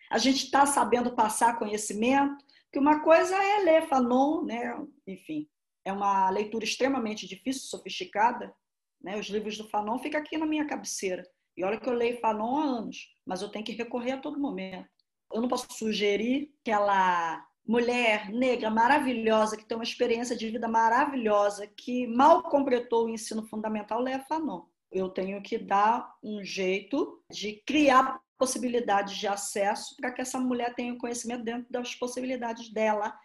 A 0.09 0.17
gente 0.17 0.45
está 0.45 0.65
sabendo 0.65 1.13
passar 1.13 1.59
conhecimento. 1.59 2.43
Que 2.71 2.79
uma 2.79 3.01
coisa 3.03 3.35
é 3.35 3.59
ler 3.59 3.87
Fanon, 3.87 4.45
né? 4.45 4.75
Enfim, 5.05 5.47
é 5.85 5.93
uma 5.93 6.27
leitura 6.31 6.63
extremamente 6.63 7.27
difícil, 7.27 7.67
sofisticada. 7.67 8.51
Né? 8.99 9.15
Os 9.19 9.27
livros 9.27 9.59
do 9.59 9.69
Fanon 9.69 9.99
ficam 9.99 10.19
aqui 10.19 10.39
na 10.39 10.47
minha 10.47 10.65
cabeceira. 10.65 11.23
E 11.55 11.63
olha 11.63 11.79
que 11.79 11.87
eu 11.87 11.93
leio 11.93 12.19
Fanon 12.19 12.57
há 12.57 12.63
anos, 12.63 13.15
mas 13.23 13.43
eu 13.43 13.49
tenho 13.49 13.63
que 13.63 13.73
recorrer 13.73 14.13
a 14.13 14.19
todo 14.19 14.39
momento. 14.39 14.89
Eu 15.31 15.39
não 15.39 15.47
posso 15.47 15.71
sugerir 15.71 16.51
que 16.63 16.71
ela 16.71 17.45
mulher 17.65 18.29
negra 18.29 18.69
maravilhosa, 18.69 19.55
que 19.55 19.65
tem 19.65 19.77
uma 19.77 19.83
experiência 19.83 20.35
de 20.35 20.49
vida 20.49 20.67
maravilhosa, 20.67 21.67
que 21.67 22.05
mal 22.07 22.43
completou 22.43 23.05
o 23.05 23.09
ensino 23.09 23.43
fundamental, 23.47 24.01
Léa 24.01 24.19
Fanon. 24.27 24.63
Eu 24.91 25.09
tenho 25.09 25.41
que 25.41 25.57
dar 25.57 26.13
um 26.21 26.43
jeito 26.43 27.21
de 27.31 27.63
criar 27.65 28.19
possibilidades 28.37 29.15
de 29.15 29.27
acesso 29.27 29.95
para 29.95 30.11
que 30.11 30.21
essa 30.21 30.39
mulher 30.39 30.75
tenha 30.75 30.93
o 30.93 30.97
conhecimento 30.97 31.43
dentro 31.43 31.71
das 31.71 31.95
possibilidades 31.95 32.71
dela, 32.71 33.17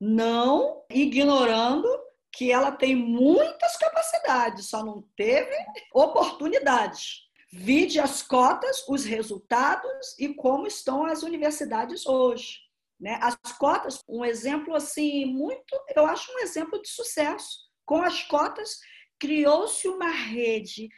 não 0.00 0.82
ignorando 0.90 1.86
que 2.32 2.50
ela 2.50 2.72
tem 2.72 2.96
muitas 2.96 3.76
capacidades, 3.76 4.70
só 4.70 4.82
não 4.82 5.04
teve 5.14 5.54
oportunidades. 5.92 7.28
Vide 7.52 8.00
as 8.00 8.22
cotas, 8.22 8.82
os 8.88 9.04
resultados 9.04 10.18
e 10.18 10.32
como 10.32 10.66
estão 10.66 11.04
as 11.04 11.22
universidades 11.22 12.06
hoje. 12.06 12.71
Né? 13.02 13.18
As 13.20 13.36
cotas, 13.58 14.00
um 14.08 14.24
exemplo 14.24 14.76
assim, 14.76 15.24
muito, 15.26 15.76
eu 15.96 16.06
acho 16.06 16.32
um 16.32 16.38
exemplo 16.38 16.80
de 16.80 16.88
sucesso. 16.88 17.58
Com 17.84 18.00
as 18.00 18.22
cotas, 18.22 18.78
criou-se 19.18 19.88
uma 19.88 20.08
rede 20.08 20.88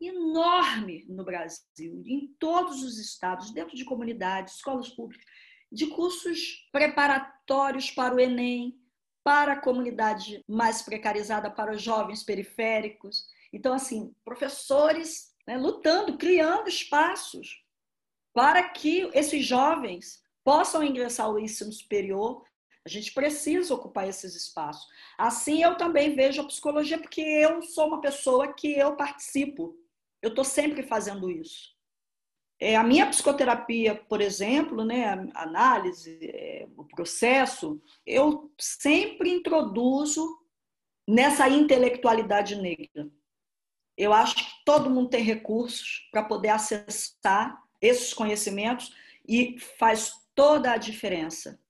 enorme 0.00 1.06
no 1.08 1.24
Brasil, 1.24 2.02
em 2.04 2.34
todos 2.40 2.82
os 2.82 2.98
estados, 2.98 3.52
dentro 3.52 3.76
de 3.76 3.84
comunidades, 3.84 4.56
escolas 4.56 4.88
públicas, 4.88 5.24
de 5.70 5.86
cursos 5.86 6.68
preparatórios 6.72 7.92
para 7.92 8.16
o 8.16 8.18
Enem, 8.18 8.76
para 9.22 9.52
a 9.52 9.60
comunidade 9.60 10.42
mais 10.48 10.82
precarizada, 10.82 11.48
para 11.48 11.76
os 11.76 11.80
jovens 11.80 12.24
periféricos. 12.24 13.24
Então, 13.52 13.72
assim, 13.72 14.12
professores 14.24 15.32
né, 15.46 15.56
lutando, 15.56 16.18
criando 16.18 16.68
espaços 16.68 17.62
para 18.34 18.68
que 18.68 19.08
esses 19.14 19.46
jovens 19.46 20.21
possam 20.44 20.82
ingressar 20.82 21.26
ao 21.26 21.38
ensino 21.38 21.72
superior. 21.72 22.44
A 22.84 22.88
gente 22.88 23.12
precisa 23.12 23.74
ocupar 23.74 24.08
esses 24.08 24.34
espaços. 24.34 24.86
Assim, 25.16 25.62
eu 25.62 25.76
também 25.76 26.14
vejo 26.14 26.40
a 26.40 26.46
psicologia, 26.46 26.98
porque 26.98 27.20
eu 27.20 27.62
sou 27.62 27.86
uma 27.86 28.00
pessoa 28.00 28.52
que 28.52 28.72
eu 28.72 28.96
participo. 28.96 29.76
Eu 30.20 30.30
estou 30.30 30.44
sempre 30.44 30.82
fazendo 30.82 31.30
isso. 31.30 31.72
É, 32.60 32.76
a 32.76 32.84
minha 32.84 33.08
psicoterapia, 33.08 33.96
por 34.08 34.20
exemplo, 34.20 34.84
né, 34.84 35.28
a 35.34 35.42
análise, 35.42 36.16
é, 36.32 36.68
o 36.76 36.84
processo, 36.84 37.82
eu 38.06 38.52
sempre 38.56 39.30
introduzo 39.30 40.38
nessa 41.08 41.48
intelectualidade 41.48 42.54
negra. 42.54 43.10
Eu 43.96 44.12
acho 44.12 44.36
que 44.36 44.64
todo 44.64 44.88
mundo 44.88 45.10
tem 45.10 45.24
recursos 45.24 46.08
para 46.12 46.22
poder 46.22 46.50
acessar 46.50 47.60
esses 47.80 48.14
conhecimentos 48.14 48.94
e 49.28 49.58
faz 49.76 50.12
toda 50.34 50.72
a 50.72 50.76
diferença. 50.76 51.60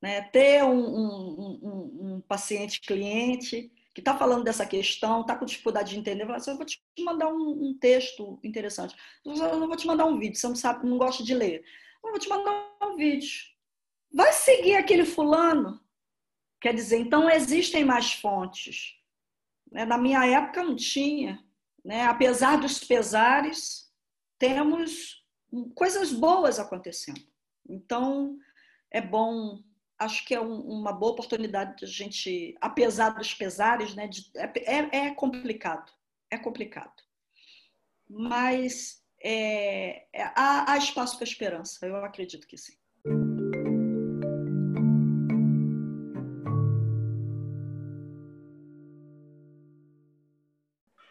Né? 0.00 0.22
Ter 0.22 0.62
um, 0.64 0.78
um, 0.78 1.60
um, 1.62 2.14
um 2.14 2.20
paciente 2.20 2.80
cliente 2.80 3.70
que 3.94 4.00
está 4.02 4.14
falando 4.16 4.44
dessa 4.44 4.66
questão, 4.66 5.22
está 5.22 5.34
com 5.34 5.46
dificuldade 5.46 5.90
de 5.90 5.98
entender, 5.98 6.30
assim, 6.30 6.50
eu 6.50 6.58
vou 6.58 6.66
te 6.66 6.82
mandar 7.00 7.28
um, 7.28 7.68
um, 7.68 7.78
texto 7.78 8.38
interessante. 8.44 8.94
Eu 9.24 9.34
não 9.58 9.66
vou 9.66 9.76
te 9.76 9.86
mandar 9.86 10.04
um 10.04 10.18
vídeo, 10.18 10.38
você 10.38 10.46
não 10.46 10.54
sabe, 10.54 10.86
não 10.86 10.98
gosta 10.98 11.24
de 11.24 11.34
ler. 11.34 11.64
Eu 12.04 12.10
vou 12.10 12.18
te 12.18 12.28
mandar 12.28 12.76
um 12.82 12.94
vídeo. 12.94 13.46
Vai 14.12 14.34
seguir 14.34 14.76
aquele 14.76 15.06
fulano? 15.06 15.80
Quer 16.60 16.74
dizer, 16.74 16.98
então 16.98 17.30
existem 17.30 17.86
mais 17.86 18.12
fontes. 18.12 18.96
Né? 19.72 19.86
Na 19.86 19.96
minha 19.96 20.26
época 20.26 20.62
não 20.62 20.76
tinha. 20.76 21.42
Né? 21.82 22.04
Apesar 22.04 22.58
dos 22.58 22.78
pesares, 22.78 23.90
temos 24.38 25.24
coisas 25.74 26.12
boas 26.12 26.58
acontecendo. 26.58 27.20
Então, 27.68 28.38
é 28.90 29.00
bom 29.00 29.62
acho 29.98 30.24
que 30.24 30.34
é 30.34 30.40
um, 30.40 30.60
uma 30.60 30.92
boa 30.92 31.12
oportunidade 31.12 31.78
de 31.78 31.84
a 31.84 31.88
gente, 31.88 32.54
apesar 32.60 33.10
dos 33.10 33.32
pesares, 33.34 33.94
né, 33.94 34.06
de, 34.06 34.30
é, 34.36 34.52
é, 34.76 35.06
é 35.06 35.14
complicado, 35.14 35.90
é 36.30 36.38
complicado. 36.38 37.02
Mas 38.08 39.02
é, 39.22 40.04
é, 40.12 40.22
há, 40.34 40.72
há 40.72 40.76
espaço 40.76 41.16
para 41.16 41.24
esperança, 41.24 41.86
eu 41.86 41.96
acredito 41.96 42.46
que 42.46 42.56
sim. 42.56 42.76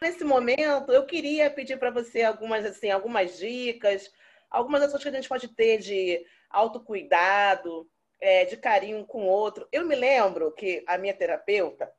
Nesse 0.02 0.24
momento, 0.24 0.92
eu 0.92 1.04
queria 1.08 1.50
pedir 1.50 1.80
para 1.80 1.90
você 1.90 2.22
algumas, 2.22 2.64
assim, 2.64 2.92
algumas 2.92 3.40
dicas, 3.40 4.12
algumas 4.52 4.84
ações 4.84 5.02
que 5.02 5.10
a 5.10 5.12
gente 5.12 5.28
pode 5.28 5.48
ter 5.48 5.80
de 5.80 6.24
autocuidado, 6.56 7.88
é, 8.20 8.46
de 8.46 8.58
carinho 8.58 9.06
com 9.06 9.24
o 9.24 9.28
outro. 9.28 9.68
Eu 9.72 9.86
me 9.86 9.96
lembro 9.96 10.52
que 10.52 10.84
a 10.88 10.98
minha 10.98 11.14
terapeuta, 11.14 11.92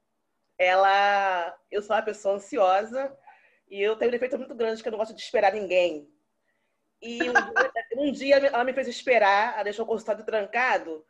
ela, 0.59 1.57
eu 1.71 1.83
sou 1.83 1.95
uma 1.95 2.03
pessoa 2.03 2.37
ansiosa 2.37 3.17
e 3.69 3.81
eu 3.81 3.97
tenho 3.97 4.09
um 4.09 4.13
defeito 4.13 4.39
muito 4.39 4.55
grande 4.55 4.83
que 4.83 4.89
eu 4.89 4.93
não 4.93 4.99
gosto 4.99 5.15
de 5.15 5.21
esperar 5.21 5.53
ninguém. 5.53 6.09
E 7.03 7.19
um 7.29 8.09
um 8.09 8.13
dia 8.13 8.37
ela 8.37 8.65
me 8.65 8.73
fez 8.73 8.89
esperar, 8.89 9.55
ela 9.55 9.65
deixou 9.65 9.85
o 9.85 9.89
consultório 9.89 10.25
trancado 10.25 11.05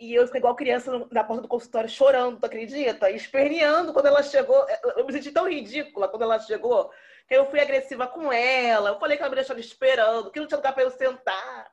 e 0.00 0.14
eu 0.14 0.24
fiquei 0.24 0.38
igual 0.38 0.56
criança 0.56 1.06
na 1.10 1.22
porta 1.22 1.42
do 1.42 1.48
consultório 1.48 1.88
chorando, 1.88 2.40
tu 2.40 2.46
acredita? 2.46 3.10
Esperneando 3.10 3.92
quando 3.92 4.06
ela 4.06 4.22
chegou. 4.22 4.66
Eu 4.96 5.04
me 5.04 5.12
senti 5.12 5.30
tão 5.30 5.46
ridícula 5.46 6.08
quando 6.08 6.22
ela 6.22 6.38
chegou 6.38 6.90
que 7.28 7.34
eu 7.34 7.44
fui 7.50 7.60
agressiva 7.60 8.06
com 8.06 8.32
ela. 8.32 8.88
Eu 8.88 8.98
falei 8.98 9.18
que 9.18 9.22
ela 9.22 9.28
me 9.28 9.36
deixou 9.36 9.58
esperando, 9.58 10.30
que 10.30 10.40
não 10.40 10.46
tinha 10.46 10.56
lugar 10.56 10.72
para 10.72 10.84
eu 10.84 10.90
sentar. 10.90 11.70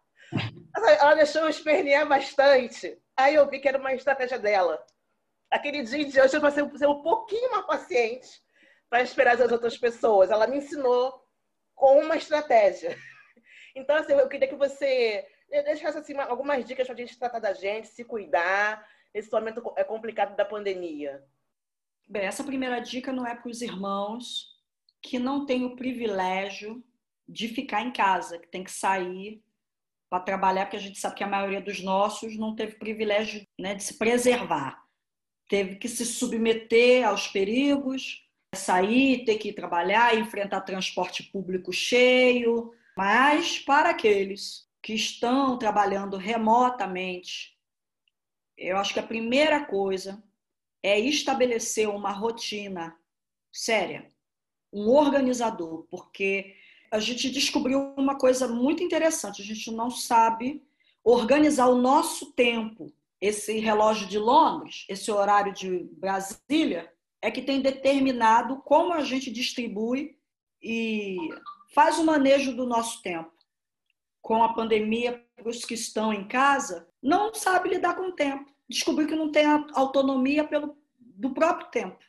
Ela 0.78 1.16
deixou 1.16 1.44
eu 1.44 1.50
espernear 1.50 2.08
bastante. 2.08 3.02
Aí 3.16 3.36
eu 3.36 3.50
vi 3.50 3.60
que 3.60 3.68
era 3.68 3.78
uma 3.78 3.94
estratégia 3.94 4.38
dela. 4.38 4.84
Aquele 5.50 5.82
dia 5.84 6.00
em 6.00 6.10
diante 6.10 6.36
eu 6.36 6.42
passei 6.42 6.64
ser 6.78 6.88
um 6.88 7.02
pouquinho 7.02 7.52
mais 7.52 7.66
paciente 7.66 8.42
para 8.90 9.02
esperar 9.02 9.42
as 9.42 9.52
outras 9.52 9.78
pessoas. 9.78 10.30
Ela 10.30 10.48
me 10.48 10.58
ensinou 10.58 11.24
com 11.76 12.00
uma 12.02 12.16
estratégia. 12.16 12.98
Então, 13.80 13.96
assim, 13.96 14.14
eu 14.14 14.28
queria 14.28 14.48
que 14.48 14.56
você 14.56 15.24
deixasse 15.52 16.00
assim, 16.00 16.18
algumas 16.18 16.66
dicas 16.66 16.88
para 16.88 16.96
a 16.96 16.98
gente 16.98 17.20
tratar 17.20 17.38
da 17.38 17.54
gente, 17.54 17.88
se 17.88 18.04
cuidar 18.04 18.84
nesse 19.14 19.32
momento 19.32 19.74
é 19.76 19.84
complicado 19.84 20.36
da 20.36 20.44
pandemia. 20.44 21.24
Bem, 22.08 22.24
essa 22.26 22.44
primeira 22.44 22.80
dica 22.80 23.12
não 23.12 23.26
é 23.26 23.36
para 23.36 23.50
os 23.50 23.62
irmãos 23.62 24.58
que 25.02 25.20
não 25.20 25.46
têm 25.46 25.66
o 25.66 25.76
privilégio 25.76 26.84
de 27.28 27.48
ficar 27.50 27.82
em 27.82 27.92
casa, 27.92 28.40
que 28.40 28.48
tem 28.48 28.64
que 28.64 28.72
sair 28.72 29.44
para 30.10 30.24
trabalhar, 30.24 30.66
porque 30.66 30.78
a 30.78 30.82
gente 30.82 31.00
sabe 31.00 31.16
que 31.16 31.24
a 31.24 31.28
maioria 31.28 31.62
dos 31.62 31.82
nossos 31.82 32.38
não 32.38 32.56
teve 32.56 32.76
privilégio 32.76 33.46
né, 33.60 33.76
de 33.76 33.84
se 33.84 33.98
preservar. 33.98 34.82
Teve 35.50 35.76
que 35.76 35.88
se 35.88 36.06
submeter 36.06 37.06
aos 37.06 37.28
perigos, 37.28 38.24
sair, 38.56 39.26
ter 39.26 39.38
que 39.38 39.50
ir 39.50 39.54
trabalhar, 39.54 40.18
enfrentar 40.18 40.62
transporte 40.62 41.24
público 41.24 41.72
cheio. 41.72 42.72
Mas 42.98 43.60
para 43.60 43.90
aqueles 43.90 44.68
que 44.82 44.94
estão 44.94 45.58
trabalhando 45.58 46.18
remotamente, 46.18 47.58
eu 48.58 48.78
acho 48.78 48.94
que 48.94 49.00
a 49.00 49.08
primeira 49.08 49.66
coisa 49.66 50.24
é 50.82 51.00
estabelecer 51.00 51.90
uma 51.90 52.12
rotina 52.12 52.98
séria, 53.52 54.12
um 54.72 54.90
organizador, 54.90 55.86
porque 55.90 56.56
a 56.92 57.00
gente 57.00 57.30
descobriu 57.30 57.94
uma 57.98 58.18
coisa 58.18 58.48
muito 58.48 58.84
interessante. 58.84 59.42
A 59.42 59.46
gente 59.46 59.72
não 59.72 59.90
sabe 59.90 60.64
organizar 61.04 61.68
o 61.68 61.82
nosso 61.82 62.32
tempo. 62.34 62.92
Esse 63.20 63.60
relógio 63.60 64.08
de 64.08 64.20
Londres, 64.20 64.86
esse 64.88 65.12
horário 65.12 65.54
de 65.54 65.86
Brasília, 65.94 66.92
é 67.22 67.32
que 67.32 67.42
tem 67.42 67.62
determinado 67.62 68.58
como 68.58 68.94
a 68.94 69.04
gente 69.04 69.32
distribui 69.32 70.18
e 70.62 71.18
faz 71.74 71.98
o 71.98 72.06
manejo 72.06 72.56
do 72.56 72.66
nosso 72.66 73.02
tempo. 73.02 73.32
Com 74.22 74.44
a 74.44 74.54
pandemia, 74.54 75.26
os 75.46 75.66
que 75.66 75.74
estão 75.74 76.14
em 76.14 76.28
casa 76.28 76.88
não 77.02 77.34
sabe 77.34 77.70
lidar 77.70 77.96
com 77.96 78.10
o 78.10 78.12
tempo. 78.12 78.52
Descobriu 78.70 79.08
que 79.08 79.16
não 79.16 79.32
tem 79.32 79.46
autonomia 79.74 80.44
pelo, 80.44 80.78
do 81.00 81.32
próprio 81.32 81.70
tempo. 81.72 82.00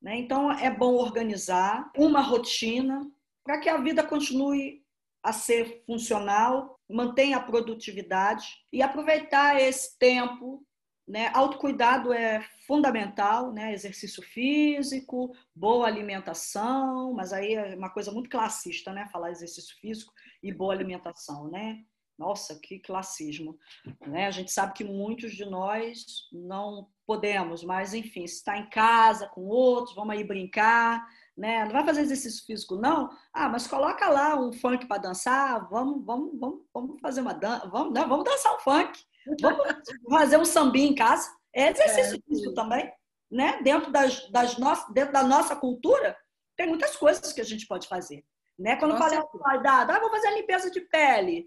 Né? 0.00 0.18
Então, 0.18 0.52
é 0.52 0.70
bom 0.70 0.94
organizar 0.94 1.90
uma 1.96 2.20
rotina, 2.20 3.10
para 3.48 3.60
que 3.60 3.70
a 3.70 3.78
vida 3.78 4.06
continue 4.06 4.84
a 5.22 5.32
ser 5.32 5.82
funcional, 5.86 6.78
mantenha 6.86 7.38
a 7.38 7.42
produtividade 7.42 8.46
e 8.70 8.82
aproveitar 8.82 9.58
esse 9.58 9.98
tempo. 9.98 10.62
Né? 11.08 11.30
Autocuidado 11.32 12.12
é 12.12 12.46
fundamental, 12.66 13.50
né? 13.50 13.72
exercício 13.72 14.22
físico, 14.22 15.34
boa 15.56 15.86
alimentação, 15.86 17.14
mas 17.14 17.32
aí 17.32 17.54
é 17.54 17.74
uma 17.74 17.88
coisa 17.88 18.12
muito 18.12 18.28
classista, 18.28 18.92
né? 18.92 19.08
Falar 19.10 19.30
exercício 19.30 19.74
físico 19.80 20.12
e 20.42 20.52
boa 20.52 20.74
alimentação, 20.74 21.48
né? 21.48 21.82
Nossa, 22.18 22.60
que 22.60 22.78
classismo. 22.80 23.58
Né? 24.06 24.26
A 24.26 24.30
gente 24.30 24.52
sabe 24.52 24.74
que 24.74 24.84
muitos 24.84 25.34
de 25.34 25.46
nós 25.46 26.04
não 26.30 26.90
podemos, 27.06 27.64
mas 27.64 27.94
enfim, 27.94 28.26
se 28.26 28.34
está 28.34 28.58
em 28.58 28.68
casa 28.68 29.26
com 29.28 29.46
outros, 29.46 29.94
vamos 29.94 30.14
aí 30.14 30.22
brincar, 30.22 31.06
né? 31.38 31.64
Não 31.64 31.72
vai 31.72 31.84
fazer 31.84 32.00
exercício 32.00 32.44
físico, 32.44 32.74
não? 32.74 33.08
Ah, 33.32 33.48
mas 33.48 33.68
coloca 33.68 34.08
lá 34.08 34.34
um 34.34 34.52
funk 34.52 34.86
para 34.86 35.00
dançar, 35.00 35.68
vamos, 35.70 36.04
vamos, 36.04 36.38
vamos, 36.38 36.64
vamos 36.74 37.00
fazer 37.00 37.20
uma 37.20 37.32
dança, 37.32 37.68
vamos, 37.68 37.94
não, 37.94 38.08
vamos 38.08 38.24
dançar 38.24 38.56
um 38.56 38.58
funk, 38.58 39.00
vamos 39.40 39.64
fazer 40.10 40.36
um 40.36 40.44
sambinha 40.44 40.90
em 40.90 40.94
casa. 40.96 41.30
É 41.54 41.70
exercício 41.70 42.16
é, 42.16 42.28
físico 42.28 42.54
também, 42.54 42.92
né? 43.30 43.62
Dentro, 43.62 43.92
das, 43.92 44.28
das 44.30 44.58
nossas, 44.58 44.92
dentro 44.92 45.12
da 45.12 45.22
nossa 45.22 45.54
cultura, 45.54 46.16
tem 46.56 46.66
muitas 46.66 46.96
coisas 46.96 47.32
que 47.32 47.40
a 47.40 47.44
gente 47.44 47.66
pode 47.68 47.86
fazer. 47.86 48.24
Né? 48.58 48.74
Quando 48.74 48.98
fala 48.98 49.14
em 49.14 49.22
cuidado, 49.22 49.92
ah, 49.92 50.00
vou 50.00 50.10
fazer 50.10 50.26
a 50.26 50.34
limpeza 50.34 50.68
de 50.68 50.80
pele. 50.80 51.46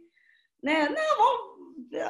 Né? 0.63 0.87
Não, 0.87 1.17
vamos. 1.17 1.51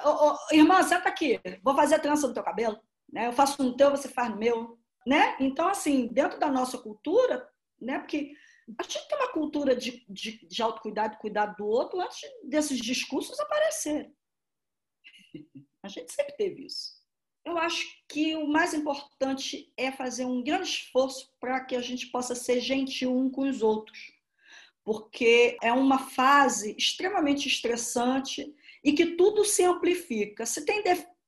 Ô, 0.05 0.33
ô, 0.33 0.37
irmã, 0.51 0.83
senta 0.83 1.09
aqui, 1.09 1.41
vou 1.63 1.75
fazer 1.75 1.95
a 1.95 1.99
trança 1.99 2.27
do 2.27 2.33
teu 2.33 2.43
cabelo. 2.43 2.79
Né? 3.11 3.25
Eu 3.25 3.33
faço 3.33 3.63
no 3.63 3.75
teu, 3.75 3.89
você 3.89 4.07
faz 4.07 4.29
no 4.29 4.37
meu. 4.37 4.77
Né? 5.07 5.35
Então, 5.39 5.67
assim, 5.67 6.07
dentro 6.11 6.39
da 6.39 6.51
nossa 6.51 6.77
cultura, 6.77 7.49
né? 7.81 7.99
porque 7.99 8.33
a 8.77 8.83
gente 8.83 9.07
tem 9.07 9.17
uma 9.17 9.31
cultura 9.31 9.75
de, 9.75 10.05
de, 10.07 10.45
de 10.47 10.61
autocuidado, 10.61 11.17
cuidado 11.17 11.57
do 11.57 11.65
outro, 11.65 11.99
antes 11.99 12.21
desses 12.43 12.79
discursos 12.79 13.39
aparecerem. 13.39 14.13
A 15.83 15.87
gente 15.87 16.13
sempre 16.13 16.35
teve 16.37 16.65
isso. 16.65 17.01
Eu 17.43 17.57
acho 17.57 17.85
que 18.07 18.35
o 18.35 18.45
mais 18.45 18.73
importante 18.73 19.73
é 19.75 19.91
fazer 19.91 20.25
um 20.25 20.43
grande 20.43 20.69
esforço 20.69 21.33
para 21.39 21.59
que 21.65 21.75
a 21.75 21.81
gente 21.81 22.07
possa 22.07 22.35
ser 22.35 22.59
gentil 22.59 23.15
um 23.15 23.31
com 23.31 23.49
os 23.49 23.63
outros, 23.63 24.13
porque 24.83 25.57
é 25.61 25.73
uma 25.73 25.97
fase 25.97 26.75
extremamente 26.77 27.47
estressante 27.47 28.53
e 28.83 28.93
que 28.93 29.15
tudo 29.15 29.43
se 29.43 29.63
amplifica. 29.63 30.45
Se 30.45 30.63
tem, 30.65 30.83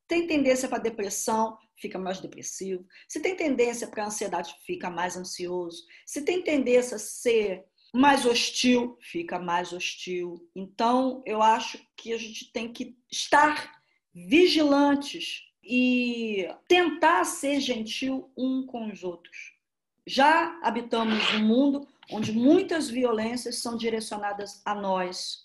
tem 0.07 0.27
tendência 0.27 0.69
para 0.69 0.77
depressão, 0.77 1.57
fica 1.83 1.99
mais 1.99 2.21
depressivo. 2.21 2.85
Se 3.09 3.19
tem 3.19 3.35
tendência 3.35 3.87
para 3.87 4.05
ansiedade, 4.05 4.55
fica 4.65 4.89
mais 4.89 5.17
ansioso. 5.17 5.85
Se 6.05 6.21
tem 6.21 6.41
tendência 6.41 6.95
a 6.95 6.99
ser 6.99 7.65
mais 7.93 8.25
hostil, 8.25 8.97
fica 9.01 9.37
mais 9.37 9.73
hostil. 9.73 10.49
Então, 10.55 11.21
eu 11.25 11.41
acho 11.41 11.77
que 11.97 12.13
a 12.13 12.17
gente 12.17 12.51
tem 12.53 12.71
que 12.71 12.97
estar 13.11 13.81
vigilantes 14.13 15.41
e 15.61 16.47
tentar 16.69 17.25
ser 17.25 17.59
gentil 17.59 18.31
um 18.37 18.65
com 18.65 18.89
os 18.89 19.03
outros. 19.03 19.53
Já 20.07 20.57
habitamos 20.63 21.33
um 21.33 21.45
mundo 21.45 21.87
onde 22.09 22.31
muitas 22.31 22.89
violências 22.89 23.57
são 23.57 23.75
direcionadas 23.75 24.61
a 24.65 24.73
nós. 24.73 25.43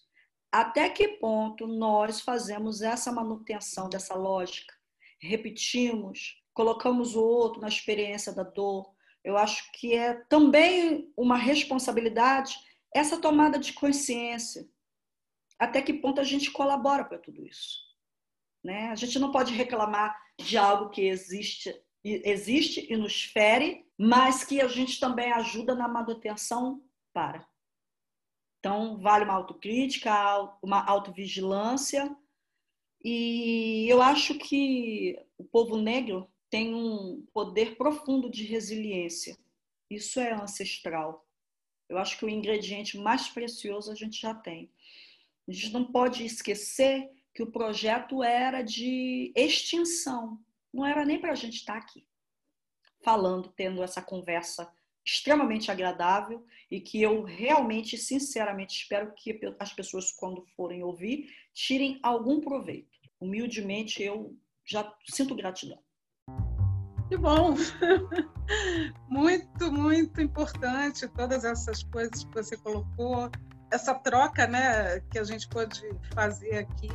Até 0.52 0.88
que 0.88 1.08
ponto 1.08 1.66
nós 1.66 2.20
fazemos 2.20 2.80
essa 2.80 3.10
manutenção 3.10 3.88
dessa 3.88 4.14
lógica? 4.14 4.77
Repetimos, 5.20 6.42
colocamos 6.54 7.16
o 7.16 7.22
outro 7.22 7.60
na 7.60 7.68
experiência 7.68 8.32
da 8.32 8.42
dor. 8.42 8.92
Eu 9.24 9.36
acho 9.36 9.70
que 9.72 9.94
é 9.94 10.14
também 10.28 11.12
uma 11.16 11.36
responsabilidade 11.36 12.56
essa 12.94 13.20
tomada 13.20 13.58
de 13.58 13.72
consciência. 13.72 14.68
Até 15.58 15.82
que 15.82 15.92
ponto 15.92 16.20
a 16.20 16.24
gente 16.24 16.50
colabora 16.50 17.04
para 17.04 17.18
tudo 17.18 17.44
isso? 17.44 17.78
Né? 18.62 18.90
A 18.90 18.94
gente 18.94 19.18
não 19.18 19.32
pode 19.32 19.52
reclamar 19.52 20.16
de 20.38 20.56
algo 20.56 20.90
que 20.90 21.02
existe, 21.02 21.74
existe 22.04 22.86
e 22.90 22.96
nos 22.96 23.22
fere, 23.24 23.86
mas 23.98 24.44
que 24.44 24.60
a 24.60 24.68
gente 24.68 25.00
também 25.00 25.32
ajuda 25.32 25.74
na 25.74 25.88
manutenção 25.88 26.82
para. 27.12 27.46
Então, 28.58 28.98
vale 28.98 29.24
uma 29.24 29.34
autocrítica, 29.34 30.12
uma 30.62 30.84
autovigilância. 30.84 32.16
E 33.02 33.86
eu 33.88 34.02
acho 34.02 34.34
que 34.38 35.18
o 35.36 35.44
povo 35.44 35.76
negro 35.76 36.28
tem 36.50 36.74
um 36.74 37.24
poder 37.32 37.76
profundo 37.76 38.30
de 38.30 38.44
resiliência. 38.44 39.36
Isso 39.90 40.18
é 40.20 40.32
ancestral. 40.32 41.26
Eu 41.88 41.98
acho 41.98 42.18
que 42.18 42.24
o 42.24 42.28
ingrediente 42.28 42.98
mais 42.98 43.28
precioso 43.28 43.90
a 43.90 43.94
gente 43.94 44.20
já 44.20 44.34
tem. 44.34 44.70
A 45.48 45.52
gente 45.52 45.72
não 45.72 45.90
pode 45.90 46.24
esquecer 46.24 47.08
que 47.34 47.42
o 47.42 47.50
projeto 47.50 48.22
era 48.22 48.62
de 48.62 49.32
extinção. 49.34 50.38
Não 50.72 50.84
era 50.84 51.04
nem 51.04 51.20
para 51.20 51.32
a 51.32 51.36
gente 51.36 51.56
estar 51.56 51.74
tá 51.74 51.78
aqui 51.78 52.06
falando, 53.02 53.52
tendo 53.56 53.82
essa 53.82 54.02
conversa 54.02 54.70
extremamente 55.10 55.70
agradável 55.70 56.44
e 56.70 56.80
que 56.80 57.00
eu 57.00 57.22
realmente, 57.22 57.96
sinceramente, 57.96 58.82
espero 58.82 59.12
que 59.16 59.40
as 59.58 59.72
pessoas, 59.72 60.12
quando 60.12 60.44
forem 60.54 60.82
ouvir, 60.82 61.30
tirem 61.54 61.98
algum 62.02 62.40
proveito. 62.40 62.90
Humildemente, 63.18 64.02
eu 64.02 64.36
já 64.66 64.94
sinto 65.10 65.34
gratidão. 65.34 65.82
Que 67.08 67.16
bom! 67.16 67.54
Muito, 69.08 69.70
muito 69.70 70.22
importante 70.22 71.08
todas 71.08 71.44
essas 71.44 71.82
coisas 71.82 72.24
que 72.24 72.32
você 72.32 72.56
colocou, 72.56 73.30
essa 73.70 73.94
troca 73.94 74.46
né, 74.46 75.00
que 75.10 75.18
a 75.18 75.24
gente 75.24 75.46
pode 75.48 75.82
fazer 76.14 76.58
aqui 76.58 76.88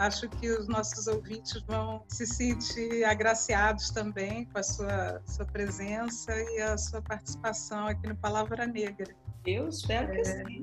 Acho 0.00 0.30
que 0.30 0.48
os 0.50 0.66
nossos 0.66 1.06
ouvintes 1.06 1.60
vão 1.68 2.02
se 2.08 2.26
sentir 2.26 3.04
agraciados 3.04 3.90
também 3.90 4.46
com 4.46 4.58
a 4.58 4.62
sua, 4.62 5.20
sua 5.26 5.44
presença 5.44 6.34
e 6.34 6.62
a 6.62 6.78
sua 6.78 7.02
participação 7.02 7.86
aqui 7.86 8.08
no 8.08 8.16
Palavra 8.16 8.66
Negra. 8.66 9.14
Eu 9.46 9.68
espero 9.68 10.10
que 10.10 10.20
é. 10.20 10.24
sim. 10.24 10.62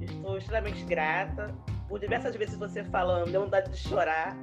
Estou 0.00 0.38
extremamente 0.38 0.82
grata. 0.86 1.54
Por 1.90 2.00
diversas 2.00 2.34
vezes 2.36 2.56
você 2.56 2.82
falando, 2.84 3.30
deu 3.30 3.42
vontade 3.42 3.70
de 3.70 3.76
chorar. 3.76 4.34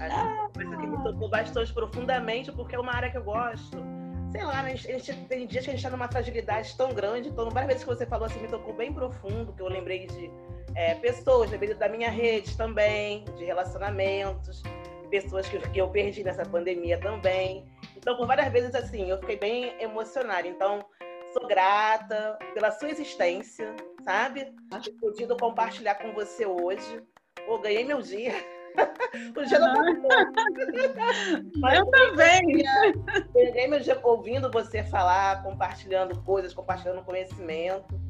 Ah. 0.00 0.48
Coisa 0.52 0.76
que 0.76 0.86
me 0.88 1.00
tocou 1.04 1.28
bastante 1.28 1.72
profundamente, 1.72 2.50
porque 2.50 2.74
é 2.74 2.80
uma 2.80 2.92
área 2.92 3.08
que 3.08 3.18
eu 3.18 3.22
gosto. 3.22 3.78
Sei 4.32 4.42
lá, 4.42 4.64
né? 4.64 4.72
a 4.72 4.76
gente, 4.76 5.14
tem 5.28 5.46
dias 5.46 5.62
que 5.62 5.70
a 5.70 5.74
gente 5.74 5.84
está 5.84 5.90
numa 5.90 6.08
fragilidade 6.08 6.76
tão 6.76 6.92
grande. 6.92 7.28
Então, 7.28 7.48
várias 7.50 7.68
vezes 7.68 7.84
que 7.84 7.88
você 7.88 8.04
falou 8.04 8.26
assim, 8.26 8.40
me 8.40 8.48
tocou 8.48 8.74
bem 8.74 8.92
profundo, 8.92 9.52
que 9.52 9.62
eu 9.62 9.68
lembrei 9.68 10.08
de 10.08 10.28
é, 10.74 10.94
pessoas, 10.96 11.50
da 11.50 11.88
minha 11.88 12.10
rede 12.10 12.56
também, 12.56 13.24
de 13.36 13.44
relacionamentos, 13.44 14.62
pessoas 15.10 15.48
que, 15.48 15.58
que 15.70 15.80
eu 15.80 15.88
perdi 15.88 16.24
nessa 16.24 16.42
pandemia 16.44 16.98
também. 16.98 17.64
Então, 17.96 18.16
por 18.16 18.26
várias 18.26 18.52
vezes, 18.52 18.74
assim, 18.74 19.08
eu 19.08 19.18
fiquei 19.18 19.36
bem 19.36 19.80
emocionada. 19.80 20.46
Então, 20.48 20.84
sou 21.32 21.46
grata 21.46 22.38
pela 22.52 22.70
sua 22.70 22.90
existência, 22.90 23.74
sabe? 24.04 24.52
Ter 24.82 24.92
podido 25.00 25.36
compartilhar 25.36 25.94
com 25.96 26.12
você 26.12 26.44
hoje. 26.44 27.02
Pô, 27.46 27.58
ganhei 27.58 27.84
meu 27.84 28.02
dia. 28.02 28.34
o 29.36 29.44
dia 29.44 29.58
não 29.60 29.72
bom. 30.02 30.08
Mas 31.60 31.78
eu 31.78 31.86
também. 31.86 32.64
Ganhei 33.32 33.68
meu 33.68 33.78
dia 33.78 33.98
ouvindo 34.02 34.50
você 34.50 34.82
falar, 34.82 35.42
compartilhando 35.44 36.20
coisas, 36.22 36.52
compartilhando 36.52 37.04
conhecimento 37.04 38.03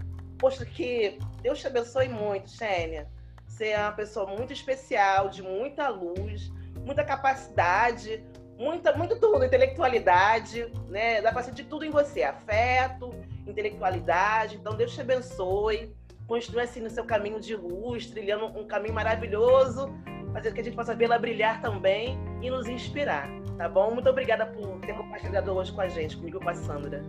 posto 0.44 0.66
que 0.66 1.18
Deus 1.40 1.59
te 1.59 1.66
abençoe 1.66 2.07
muito, 2.07 2.50
Xênia. 2.50 3.09
Você 3.46 3.68
é 3.68 3.78
uma 3.78 3.92
pessoa 3.92 4.26
muito 4.26 4.52
especial, 4.52 5.30
de 5.30 5.42
muita 5.42 5.88
luz, 5.88 6.52
muita 6.85 7.02
capacidade, 7.02 8.22
muita, 8.59 8.94
muito 8.94 9.18
tudo, 9.18 9.42
intelectualidade, 9.42 10.70
né? 10.90 11.22
Dá 11.22 11.33
para 11.33 11.44
sentir 11.44 11.64
tudo 11.64 11.83
em 11.83 11.90
você, 11.90 12.24
afeto, 12.24 13.14
intelectualidade. 13.46 14.57
Então, 14.57 14.76
Deus 14.76 14.92
te 14.92 15.00
abençoe. 15.00 15.96
Continue 16.26 16.61
assim 16.61 16.80
no 16.80 16.90
seu 16.90 17.07
caminho 17.07 17.40
de 17.40 17.57
luz, 17.57 18.04
trilhando 18.09 18.44
um 18.44 18.66
caminho 18.66 18.92
maravilhoso, 18.92 19.94
fazer 20.35 20.52
que 20.52 20.61
a 20.61 20.64
gente 20.64 20.76
possa 20.76 20.94
vê-la 20.94 21.18
brilhar 21.18 21.62
também 21.62 22.18
e 22.42 22.50
nos 22.50 22.68
inspirar, 22.68 23.30
tá 23.57 23.66
bom? 23.66 23.94
Muito 23.94 24.11
obrigada 24.11 24.44
por 24.44 24.78
ter 24.80 24.94
compartilhado 24.94 25.54
hoje 25.54 25.72
com 25.72 25.80
a 25.80 25.88
gente, 25.88 26.18
comigo 26.18 26.38
com 26.38 26.50
a 26.50 26.54
Sandra 26.54 27.02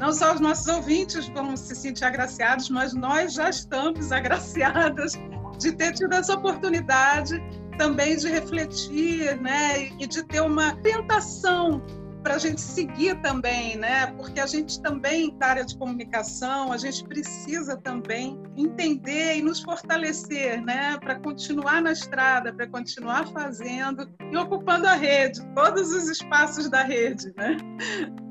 não 0.00 0.14
só 0.14 0.32
os 0.34 0.40
nossos 0.40 0.66
ouvintes 0.66 1.28
vão 1.28 1.54
se 1.54 1.76
sentir 1.76 2.06
agraciados, 2.06 2.70
mas 2.70 2.94
nós 2.94 3.34
já 3.34 3.50
estamos 3.50 4.10
agraciadas 4.10 5.12
de 5.58 5.72
ter 5.72 5.92
tido 5.92 6.14
essa 6.14 6.34
oportunidade 6.34 7.38
também 7.76 8.16
de 8.16 8.28
refletir, 8.28 9.38
né, 9.40 9.88
e 9.98 10.06
de 10.06 10.22
ter 10.24 10.40
uma 10.40 10.74
tentação 10.76 11.82
para 12.22 12.34
a 12.34 12.38
gente 12.38 12.60
seguir 12.60 13.20
também, 13.20 13.76
né? 13.76 14.08
Porque 14.08 14.40
a 14.40 14.46
gente 14.46 14.80
também, 14.80 15.36
da 15.38 15.46
área 15.48 15.64
de 15.64 15.76
comunicação, 15.76 16.72
a 16.72 16.76
gente 16.76 17.04
precisa 17.04 17.76
também 17.76 18.40
entender 18.56 19.38
e 19.38 19.42
nos 19.42 19.60
fortalecer, 19.60 20.62
né? 20.62 20.98
Para 20.98 21.16
continuar 21.16 21.82
na 21.82 21.92
estrada, 21.92 22.52
para 22.52 22.66
continuar 22.66 23.26
fazendo 23.28 24.08
e 24.30 24.36
ocupando 24.36 24.86
a 24.86 24.94
rede, 24.94 25.40
todos 25.54 25.92
os 25.92 26.08
espaços 26.08 26.68
da 26.68 26.82
rede, 26.82 27.32
né? 27.36 27.56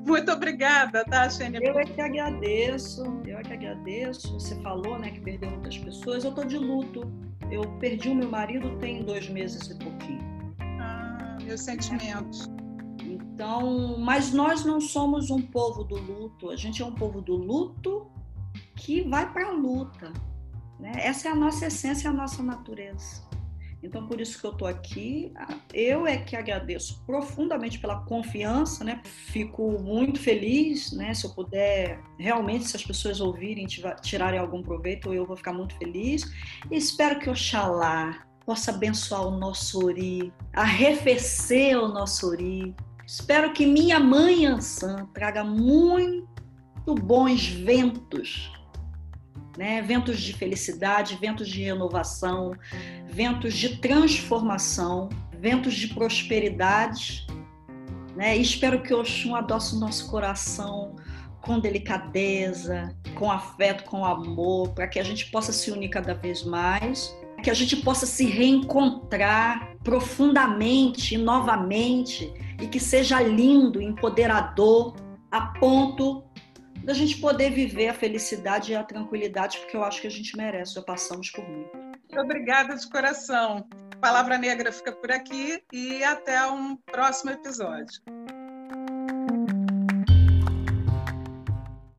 Muito 0.06 0.32
obrigada, 0.32 1.04
tá, 1.06 1.30
Xênia? 1.30 1.60
Eu 1.62 1.78
é 1.78 1.84
que 1.84 2.02
agradeço, 2.02 3.04
eu 3.25 3.38
é 3.38 3.43
que 3.43 3.54
agradeço. 3.54 4.34
Você 4.34 4.55
falou, 4.61 4.97
né, 4.97 5.11
que 5.11 5.20
perdeu 5.20 5.49
muitas 5.51 5.78
pessoas. 5.78 6.24
Eu 6.24 6.30
estou 6.30 6.45
de 6.45 6.57
luto. 6.57 7.11
Eu 7.51 7.61
perdi 7.80 8.09
o 8.09 8.16
meu 8.16 8.30
marido 8.30 8.78
tem 8.78 9.03
dois 9.03 9.28
meses 9.28 9.70
e 9.70 9.76
pouquinho. 9.76 10.55
Ah, 10.59 11.38
meus 11.43 11.61
sentimentos. 11.61 12.49
Então, 13.39 13.97
mas 13.97 14.33
nós 14.33 14.65
não 14.65 14.81
somos 14.81 15.29
um 15.29 15.41
povo 15.41 15.81
do 15.85 15.95
luto, 15.95 16.49
a 16.49 16.57
gente 16.57 16.81
é 16.81 16.85
um 16.85 16.91
povo 16.91 17.21
do 17.21 17.37
luto 17.37 18.11
que 18.75 18.99
vai 19.03 19.31
para 19.31 19.47
a 19.47 19.51
luta. 19.51 20.11
Né? 20.77 20.91
Essa 20.97 21.29
é 21.29 21.31
a 21.31 21.35
nossa 21.35 21.67
essência, 21.67 22.09
a 22.09 22.13
nossa 22.13 22.43
natureza. 22.43 23.23
Então, 23.81 24.05
por 24.05 24.19
isso 24.19 24.37
que 24.41 24.45
eu 24.45 24.51
estou 24.51 24.67
aqui. 24.67 25.31
Eu 25.73 26.05
é 26.05 26.17
que 26.17 26.35
agradeço 26.35 27.01
profundamente 27.05 27.79
pela 27.79 28.01
confiança, 28.01 28.83
né? 28.83 28.99
Fico 29.05 29.71
muito 29.79 30.19
feliz, 30.19 30.91
né? 30.91 31.13
Se 31.13 31.25
eu 31.25 31.29
puder, 31.29 32.01
realmente, 32.17 32.65
se 32.65 32.75
as 32.75 32.83
pessoas 32.83 33.21
ouvirem, 33.21 33.65
tirarem 34.01 34.37
algum 34.37 34.61
proveito, 34.61 35.13
eu 35.13 35.25
vou 35.25 35.37
ficar 35.37 35.53
muito 35.53 35.77
feliz. 35.77 36.29
E 36.69 36.75
espero 36.75 37.17
que 37.17 37.29
Oxalá 37.29 38.21
possa 38.45 38.71
abençoar 38.71 39.25
o 39.25 39.31
nosso 39.31 39.85
Ori, 39.85 40.33
arrefecer 40.51 41.79
o 41.79 41.87
nosso 41.87 42.27
Ori, 42.27 42.75
Espero 43.10 43.51
que 43.53 43.66
minha 43.66 43.99
mãe 43.99 44.45
Ansan 44.45 45.07
traga 45.16 45.43
muito 45.43 46.28
bons 47.01 47.47
ventos, 47.47 48.53
né? 49.57 49.82
ventos 49.82 50.22
de 50.22 50.32
felicidade, 50.32 51.18
ventos 51.20 51.49
de 51.49 51.64
renovação, 51.64 52.53
ventos 53.07 53.55
de 53.55 53.78
transformação, 53.78 55.10
ventos 55.39 55.74
de 55.74 55.88
prosperidade. 55.88 57.26
Né? 58.16 58.38
E 58.38 58.43
espero 58.43 58.84
que 58.84 58.93
Oxum 58.93 59.34
adoce 59.34 59.76
o 59.76 59.80
nosso 59.80 60.07
coração 60.07 60.95
com 61.41 61.60
delicadeza, 61.60 62.95
com 63.16 63.32
afeto, 63.32 63.86
com 63.86 64.05
amor, 64.05 64.70
para 64.76 64.88
que 64.88 64.99
a 64.99 65.03
gente 65.03 65.32
possa 65.32 65.51
se 65.51 65.72
unir 65.72 65.89
cada 65.89 66.14
vez 66.14 66.43
mais, 66.43 67.12
que 67.41 67.49
a 67.49 67.55
gente 67.55 67.76
possa 67.78 68.05
se 68.05 68.28
reencontrar 68.28 69.68
profundamente 69.84 71.17
novamente 71.17 72.32
e 72.61 72.67
que 72.67 72.80
seja 72.80 73.21
lindo, 73.21 73.82
empoderador, 73.82 74.95
a 75.32 75.41
ponto 75.59 76.23
da 76.84 76.93
gente 76.93 77.17
poder 77.17 77.51
viver 77.51 77.89
a 77.89 77.93
felicidade 77.93 78.71
e 78.71 78.75
a 78.75 78.84
tranquilidade, 78.84 79.59
porque 79.59 79.77
eu 79.77 79.84
acho 79.84 80.01
que 80.01 80.07
a 80.07 80.11
gente 80.11 80.36
merece, 80.36 80.75
já 80.75 80.82
passamos 80.82 81.30
por 81.30 81.47
muito. 81.47 81.71
Obrigada 82.17 82.75
de 82.75 82.89
coração. 82.89 83.67
Palavra 84.01 84.38
Negra 84.38 84.71
fica 84.71 84.91
por 84.91 85.11
aqui 85.11 85.61
e 85.73 86.03
até 86.03 86.45
um 86.47 86.75
próximo 86.75 87.32
episódio. 87.32 88.01